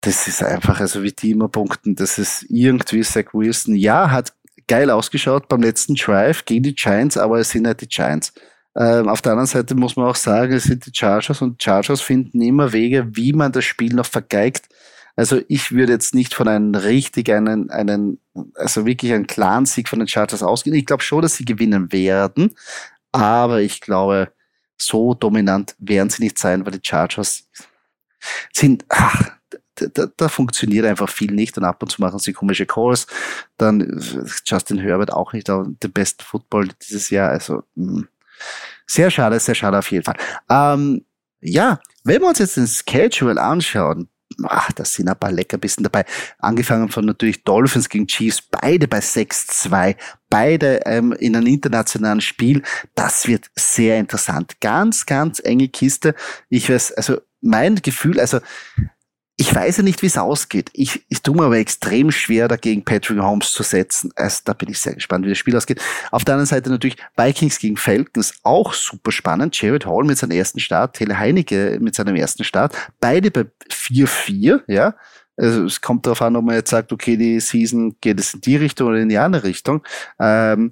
Das 0.01 0.27
ist 0.27 0.43
einfach, 0.43 0.79
also 0.79 1.01
wie 1.01 1.11
die 1.11 1.31
immer 1.31 1.47
punkten, 1.47 1.95
das 1.95 2.17
ist 2.17 2.45
irgendwie 2.49 3.01
Zach 3.01 3.33
Wilson. 3.33 3.75
Ja, 3.75 4.11
hat 4.11 4.33
geil 4.67 4.89
ausgeschaut 4.89 5.47
beim 5.47 5.61
letzten 5.61 5.95
Drive 5.95 6.45
gegen 6.45 6.63
die 6.63 6.75
Giants, 6.75 7.17
aber 7.17 7.39
es 7.39 7.49
sind 7.49 7.65
halt 7.65 7.81
die 7.81 7.87
Giants. 7.87 8.33
Ähm, 8.75 9.07
auf 9.07 9.21
der 9.21 9.33
anderen 9.33 9.47
Seite 9.47 9.75
muss 9.75 9.95
man 9.95 10.07
auch 10.07 10.15
sagen, 10.15 10.53
es 10.53 10.63
sind 10.63 10.85
die 10.85 10.91
Chargers 10.93 11.41
und 11.41 11.61
Chargers 11.61 12.01
finden 12.01 12.41
immer 12.41 12.73
Wege, 12.73 13.07
wie 13.11 13.33
man 13.33 13.51
das 13.51 13.65
Spiel 13.65 13.93
noch 13.93 14.05
vergeigt. 14.05 14.67
Also 15.15 15.41
ich 15.47 15.71
würde 15.71 15.93
jetzt 15.93 16.15
nicht 16.15 16.33
von 16.33 16.47
einem 16.47 16.73
richtig 16.73 17.29
einen, 17.29 17.69
einen, 17.69 18.19
also 18.55 18.85
wirklich 18.85 19.13
einen 19.13 19.27
klaren 19.27 19.65
Sieg 19.65 19.87
von 19.87 19.99
den 19.99 20.07
Chargers 20.07 20.41
ausgehen. 20.41 20.75
Ich 20.75 20.85
glaube 20.85 21.03
schon, 21.03 21.21
dass 21.21 21.35
sie 21.35 21.45
gewinnen 21.45 21.91
werden, 21.91 22.55
aber 23.11 23.61
ich 23.61 23.79
glaube, 23.79 24.31
so 24.77 25.13
dominant 25.13 25.75
werden 25.77 26.09
sie 26.09 26.23
nicht 26.23 26.39
sein, 26.39 26.65
weil 26.65 26.73
die 26.73 26.87
Chargers 26.87 27.47
sind, 28.51 28.85
ach, 28.89 29.31
da, 29.75 29.87
da, 29.87 30.05
da 30.17 30.29
funktioniert 30.29 30.85
einfach 30.85 31.09
viel 31.09 31.31
nicht 31.31 31.57
und 31.57 31.63
ab 31.63 31.81
und 31.81 31.89
zu 31.89 32.01
machen 32.01 32.19
sie 32.19 32.33
komische 32.33 32.65
Calls. 32.65 33.07
Dann 33.57 34.01
Justin 34.45 34.79
Herbert 34.79 35.11
auch 35.11 35.33
nicht 35.33 35.47
der 35.47 35.87
besten 35.93 36.23
Football 36.23 36.69
dieses 36.81 37.09
Jahr. 37.09 37.29
Also 37.29 37.63
mh. 37.75 37.93
Hm, 37.93 38.07
sehr 38.85 39.09
schade, 39.09 39.39
sehr 39.39 39.55
schade 39.55 39.77
auf 39.77 39.89
jeden 39.91 40.03
Fall. 40.03 40.17
Ähm, 40.49 41.05
ja, 41.41 41.79
wenn 42.03 42.21
wir 42.21 42.29
uns 42.29 42.39
jetzt 42.39 42.57
den 42.57 42.67
Schedule 42.67 43.41
anschauen, 43.41 44.09
ach, 44.43 44.71
da 44.71 44.85
sind 44.85 45.09
ein 45.09 45.17
paar 45.17 45.31
Leckerbissen 45.31 45.83
dabei. 45.83 46.05
Angefangen 46.39 46.89
von 46.89 47.05
natürlich 47.05 47.43
Dolphins 47.43 47.89
gegen 47.89 48.07
Chiefs, 48.07 48.41
beide 48.41 48.87
bei 48.87 48.99
6-2, 48.99 49.95
beide 50.29 50.81
ähm, 50.85 51.13
in 51.13 51.35
einem 51.35 51.47
internationalen 51.47 52.21
Spiel. 52.21 52.63
Das 52.95 53.27
wird 53.27 53.49
sehr 53.55 53.99
interessant. 53.99 54.59
Ganz, 54.61 55.05
ganz 55.05 55.39
enge 55.43 55.69
Kiste. 55.69 56.15
Ich 56.49 56.69
weiß, 56.69 56.93
also 56.93 57.17
mein 57.41 57.75
Gefühl, 57.75 58.19
also 58.19 58.39
ich 59.35 59.53
weiß 59.53 59.77
ja 59.77 59.83
nicht, 59.83 60.01
wie 60.03 60.07
es 60.07 60.17
ausgeht. 60.17 60.69
Ich, 60.73 61.05
ich 61.09 61.21
tue 61.23 61.35
mir 61.35 61.43
aber 61.43 61.57
extrem 61.57 62.11
schwer, 62.11 62.47
dagegen 62.47 62.85
Patrick 62.85 63.19
Holmes 63.19 63.51
zu 63.51 63.63
setzen. 63.63 64.11
Also, 64.15 64.41
da 64.45 64.53
bin 64.53 64.69
ich 64.69 64.79
sehr 64.79 64.93
gespannt, 64.93 65.25
wie 65.25 65.29
das 65.29 65.39
Spiel 65.39 65.55
ausgeht. 65.55 65.81
Auf 66.11 66.23
der 66.23 66.35
anderen 66.35 66.47
Seite 66.47 66.69
natürlich 66.69 66.97
Vikings 67.17 67.57
gegen 67.57 67.77
Falcons, 67.77 68.35
auch 68.43 68.73
super 68.73 69.11
spannend. 69.11 69.59
Jared 69.59 69.87
Hall 69.87 70.03
mit 70.03 70.19
seinem 70.19 70.31
ersten 70.31 70.59
Start, 70.59 70.95
Tele 70.95 71.17
Heinecke 71.17 71.79
mit 71.81 71.95
seinem 71.95 72.15
ersten 72.15 72.43
Start. 72.43 72.75
Beide 72.99 73.31
bei 73.31 73.45
4-4, 73.69 74.61
ja. 74.67 74.95
Also 75.35 75.65
es 75.65 75.81
kommt 75.81 76.05
darauf 76.05 76.21
an, 76.21 76.35
ob 76.35 76.45
man 76.45 76.55
jetzt 76.55 76.69
sagt, 76.69 76.93
okay, 76.93 77.17
die 77.17 77.39
Season 77.39 77.95
geht 78.01 78.19
es 78.19 78.35
in 78.35 78.41
die 78.41 78.55
Richtung 78.55 78.89
oder 78.89 78.99
in 78.99 79.09
die 79.09 79.17
andere 79.17 79.45
Richtung. 79.45 79.83
Ähm, 80.19 80.69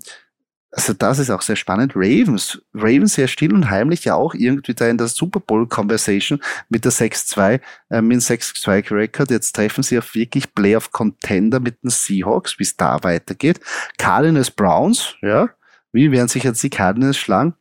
also 0.73 0.93
das 0.93 1.19
ist 1.19 1.29
auch 1.29 1.41
sehr 1.41 1.57
spannend. 1.57 1.93
Ravens, 1.95 2.61
Ravens 2.73 3.15
sehr 3.15 3.27
still 3.27 3.53
und 3.53 3.69
heimlich 3.69 4.05
ja 4.05 4.15
auch 4.15 4.33
irgendwie 4.33 4.73
da 4.73 4.87
in 4.87 4.97
der 4.97 5.09
Super 5.09 5.41
Bowl 5.41 5.67
Conversation 5.67 6.41
mit 6.69 6.85
der 6.85 6.93
6-2, 6.93 7.59
äh, 7.89 8.01
mit 8.01 8.13
dem 8.13 8.19
6-2 8.19 8.89
Record. 8.91 9.31
Jetzt 9.31 9.53
treffen 9.53 9.83
sie 9.83 9.97
auf 9.97 10.15
wirklich 10.15 10.53
Playoff 10.55 10.91
Contender 10.91 11.59
mit 11.59 11.83
den 11.83 11.89
Seahawks, 11.89 12.57
wie 12.57 12.63
es 12.63 12.77
da 12.77 13.03
weitergeht. 13.03 13.59
Cardinals 13.97 14.49
Browns, 14.49 15.15
ja, 15.21 15.49
wie 15.91 16.09
werden 16.11 16.29
sich 16.29 16.43
jetzt 16.43 16.63
die 16.63 16.69
Cardinals 16.69 17.17
schlagen? 17.17 17.53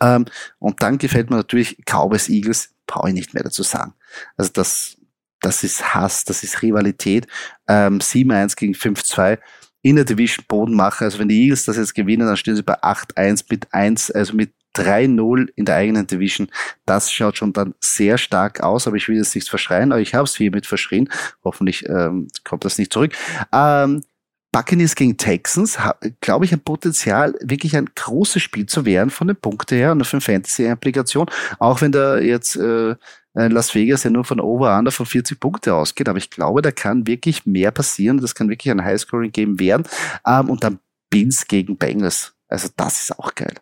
Ähm, 0.00 0.26
und 0.60 0.82
dann 0.82 0.98
gefällt 0.98 1.30
mir 1.30 1.36
natürlich 1.36 1.78
Cowboys 1.84 2.28
Eagles, 2.28 2.74
brauche 2.86 3.08
ich 3.08 3.14
nicht 3.14 3.34
mehr 3.34 3.42
dazu 3.42 3.64
sagen. 3.64 3.94
Also 4.36 4.52
das, 4.52 4.96
das 5.40 5.64
ist 5.64 5.94
Hass, 5.94 6.24
das 6.24 6.44
ist 6.44 6.62
Rivalität. 6.62 7.26
Ähm, 7.66 7.98
7-1 7.98 8.56
gegen 8.56 8.74
5-2 8.74 9.38
in 9.84 9.96
der 9.96 10.06
Division 10.06 10.46
Boden 10.48 10.74
machen. 10.74 11.04
Also 11.04 11.18
wenn 11.18 11.28
die 11.28 11.42
Eagles 11.42 11.66
das 11.66 11.76
jetzt 11.76 11.94
gewinnen, 11.94 12.26
dann 12.26 12.38
stehen 12.38 12.56
sie 12.56 12.62
bei 12.62 12.82
8-1 12.82 13.44
mit 13.50 13.72
1, 13.72 14.10
also 14.10 14.34
mit 14.34 14.50
3-0 14.74 15.48
in 15.54 15.66
der 15.66 15.76
eigenen 15.76 16.06
Division. 16.06 16.48
Das 16.86 17.12
schaut 17.12 17.36
schon 17.36 17.52
dann 17.52 17.74
sehr 17.80 18.16
stark 18.16 18.62
aus, 18.62 18.86
aber 18.86 18.96
ich 18.96 19.08
will 19.08 19.16
jetzt 19.16 19.34
nichts 19.34 19.50
verschreien, 19.50 19.92
aber 19.92 20.00
ich 20.00 20.14
habe 20.14 20.24
es 20.24 20.36
hiermit 20.36 20.66
verschrien. 20.66 21.10
Hoffentlich 21.44 21.86
ähm, 21.86 22.28
kommt 22.44 22.64
das 22.64 22.78
nicht 22.78 22.92
zurück. 22.92 23.12
Ähm, 23.52 24.02
Buccaneers 24.52 24.94
gegen 24.94 25.18
Texans, 25.18 25.78
glaube 26.20 26.46
ich, 26.46 26.52
ein 26.52 26.60
Potenzial, 26.60 27.34
wirklich 27.42 27.76
ein 27.76 27.90
großes 27.94 28.40
Spiel 28.40 28.66
zu 28.66 28.86
werden 28.86 29.10
von 29.10 29.26
den 29.26 29.36
Punkten 29.36 29.76
her 29.76 29.92
und 29.92 30.06
von 30.06 30.20
Fantasy-Implikation. 30.20 31.26
Auch 31.58 31.82
wenn 31.82 31.92
da 31.92 32.18
jetzt 32.18 32.56
äh, 32.56 32.94
Las 33.34 33.74
Vegas 33.74 34.04
ja 34.04 34.10
nur 34.10 34.24
von 34.24 34.40
Over-Under 34.40 34.92
von 34.92 35.06
40 35.06 35.40
Punkte 35.40 35.74
ausgeht. 35.74 36.08
Aber 36.08 36.18
ich 36.18 36.30
glaube, 36.30 36.62
da 36.62 36.70
kann 36.70 37.06
wirklich 37.06 37.46
mehr 37.46 37.70
passieren. 37.70 38.18
Das 38.18 38.34
kann 38.34 38.48
wirklich 38.48 38.70
ein 38.70 38.84
Highscoring-Game 38.84 39.58
werden. 39.58 39.84
Ähm, 40.26 40.50
und 40.50 40.62
dann 40.62 40.78
Bills 41.10 41.46
gegen 41.46 41.76
Bengals. 41.76 42.34
Also 42.48 42.68
das 42.76 43.00
ist 43.00 43.18
auch 43.18 43.34
geil. 43.34 43.54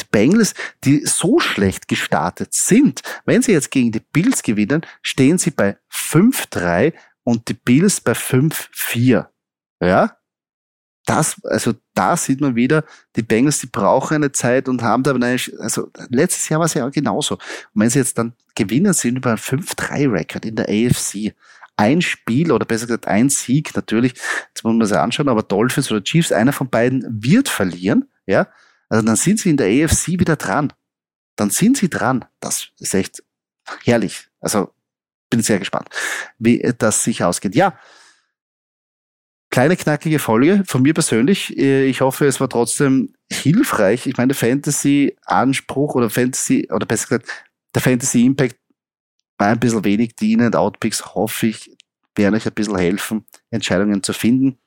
Die 0.00 0.04
Bengals, 0.10 0.54
die 0.84 1.04
so 1.06 1.40
schlecht 1.40 1.88
gestartet 1.88 2.54
sind, 2.54 3.02
wenn 3.24 3.42
sie 3.42 3.52
jetzt 3.52 3.70
gegen 3.70 3.92
die 3.92 4.00
Bills 4.00 4.42
gewinnen, 4.42 4.82
stehen 5.02 5.38
sie 5.38 5.50
bei 5.50 5.76
5-3 5.92 6.92
und 7.22 7.48
die 7.48 7.54
Bills 7.54 8.00
bei 8.00 8.12
5-4. 8.12 9.26
Ja? 9.82 10.16
Das, 11.10 11.44
also 11.44 11.74
da 11.92 12.16
sieht 12.16 12.40
man 12.40 12.54
wieder, 12.54 12.84
die 13.16 13.22
Bengals, 13.22 13.58
die 13.58 13.66
brauchen 13.66 14.14
eine 14.14 14.30
Zeit 14.30 14.68
und 14.68 14.80
haben 14.82 15.02
da 15.02 15.12
also 15.58 15.90
letztes 16.08 16.48
Jahr 16.48 16.60
war 16.60 16.66
es 16.66 16.74
ja 16.74 16.86
auch 16.86 16.92
genauso. 16.92 17.34
Und 17.34 17.82
wenn 17.82 17.90
sie 17.90 17.98
jetzt 17.98 18.16
dann 18.16 18.32
gewinnen, 18.54 18.92
sind 18.92 19.16
über 19.16 19.32
ein 19.32 19.36
5-3-Record 19.36 20.44
in 20.44 20.54
der 20.54 20.68
AFC. 20.68 21.34
Ein 21.76 22.00
Spiel 22.00 22.52
oder 22.52 22.64
besser 22.64 22.86
gesagt 22.86 23.08
ein 23.08 23.28
Sieg 23.28 23.74
natürlich, 23.74 24.12
jetzt 24.50 24.62
muss 24.62 24.72
man 24.72 24.86
sich 24.86 24.96
anschauen, 24.96 25.28
aber 25.28 25.42
Dolphins 25.42 25.90
oder 25.90 26.04
Chiefs, 26.04 26.30
einer 26.30 26.52
von 26.52 26.70
beiden 26.70 27.04
wird 27.08 27.48
verlieren, 27.48 28.08
ja. 28.26 28.46
Also 28.88 29.04
dann 29.04 29.16
sind 29.16 29.40
sie 29.40 29.50
in 29.50 29.56
der 29.56 29.66
AFC 29.66 30.08
wieder 30.20 30.36
dran. 30.36 30.72
Dann 31.34 31.50
sind 31.50 31.76
sie 31.76 31.90
dran. 31.90 32.24
Das 32.38 32.68
ist 32.78 32.94
echt 32.94 33.24
herrlich. 33.82 34.28
Also 34.40 34.72
bin 35.28 35.42
sehr 35.42 35.58
gespannt, 35.58 35.88
wie 36.38 36.72
das 36.78 37.02
sich 37.02 37.24
ausgeht. 37.24 37.56
Ja, 37.56 37.76
kleine 39.50 39.76
knackige 39.76 40.18
Folge 40.18 40.62
von 40.66 40.82
mir 40.82 40.94
persönlich. 40.94 41.56
Ich 41.56 42.00
hoffe, 42.00 42.26
es 42.26 42.40
war 42.40 42.48
trotzdem 42.48 43.14
hilfreich. 43.30 44.06
Ich 44.06 44.16
meine, 44.16 44.34
Fantasy-Anspruch 44.34 45.94
oder 45.94 46.08
Fantasy, 46.08 46.68
oder 46.70 46.86
besser 46.86 47.18
gesagt, 47.18 47.44
der 47.74 47.82
Fantasy-Impact 47.82 48.56
war 49.38 49.48
ein 49.48 49.60
bisschen 49.60 49.84
wenig. 49.84 50.14
Die 50.16 50.32
In- 50.32 50.42
und 50.42 50.56
Outpicks, 50.56 51.14
hoffe 51.14 51.48
ich, 51.48 51.76
werden 52.14 52.34
euch 52.34 52.46
ein 52.46 52.52
bisschen 52.52 52.76
helfen, 52.76 53.24
Entscheidungen 53.50 54.02
zu 54.02 54.12
finden. 54.12 54.58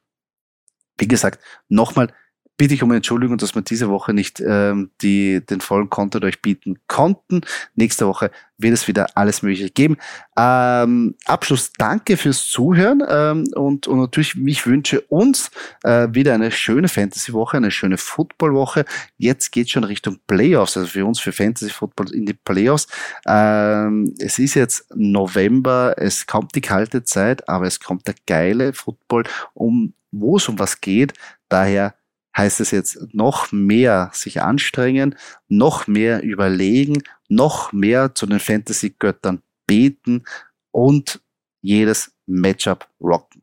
Wie 0.98 1.08
gesagt, 1.08 1.44
nochmal, 1.70 2.14
bitte 2.58 2.74
ich 2.76 2.84
um 2.84 2.92
Entschuldigung, 2.92 3.38
dass 3.38 3.56
wir 3.56 3.62
diese 3.62 3.90
Woche 3.90 4.14
nicht 4.14 4.42
ähm, 4.46 4.92
die, 5.02 5.44
den 5.46 5.62
vollen 5.62 5.90
Content 5.90 6.24
euch 6.24 6.42
bieten 6.42 6.80
konnten. 6.88 7.42
Nächste 7.76 8.08
Woche 8.08 8.32
wird 8.58 8.74
es 8.74 8.88
wieder 8.88 9.08
alles 9.16 9.42
Mögliche 9.42 9.70
geben. 9.70 9.98
Ähm, 10.38 11.16
Abschluss, 11.26 11.72
danke 11.78 12.16
fürs 12.16 12.46
Zuhören 12.46 13.04
ähm, 13.08 13.48
und, 13.56 13.88
und 13.88 14.00
natürlich, 14.00 14.36
ich 14.46 14.66
wünsche 14.66 15.02
uns 15.02 15.50
äh, 15.84 16.08
wieder 16.12 16.34
eine 16.34 16.52
schöne 16.52 16.88
Fantasy-Woche, 16.88 17.58
eine 17.58 17.72
schöne 17.72 17.98
Football-Woche. 17.98 18.86
Jetzt 19.18 19.52
geht 19.52 19.70
schon 19.70 19.84
Richtung 19.84 20.20
Playoffs, 20.28 20.78
also 20.78 20.88
für 20.88 21.06
uns 21.06 21.20
für 21.20 21.32
Fantasy-Football 21.32 22.14
in 22.14 22.26
die 22.26 22.34
Playoffs. 22.34 22.88
Ähm, 23.28 24.14
es 24.20 24.38
ist 24.40 24.54
jetzt 24.54 24.86
November, 24.96 25.96
es 25.98 26.28
kommt 26.28 26.56
die 26.56 26.62
kalte 26.62 27.04
Zeit, 27.04 27.50
aber 27.50 27.66
es 27.66 27.80
kommt 27.80 28.08
der 28.08 28.16
geile 28.28 28.74
Football, 28.74 29.24
um 29.54 29.94
wo 30.14 30.38
es 30.38 30.48
um 30.48 30.60
was 30.60 30.80
geht. 30.80 31.14
Daher 31.50 31.96
heißt 32.36 32.60
es 32.60 32.72
jetzt 32.72 33.14
noch 33.14 33.52
mehr 33.52 34.10
sich 34.14 34.42
anstrengen, 34.42 35.16
noch 35.48 35.88
mehr 35.88 36.24
überlegen, 36.24 37.04
noch 37.30 37.72
mehr 37.72 38.16
zu 38.16 38.26
den 38.26 38.40
Fantasy-Göttern 38.40 39.42
beten 39.68 40.24
und 40.72 41.22
jedes 41.62 42.14
Matchup 42.26 42.90
rocken. 43.00 43.43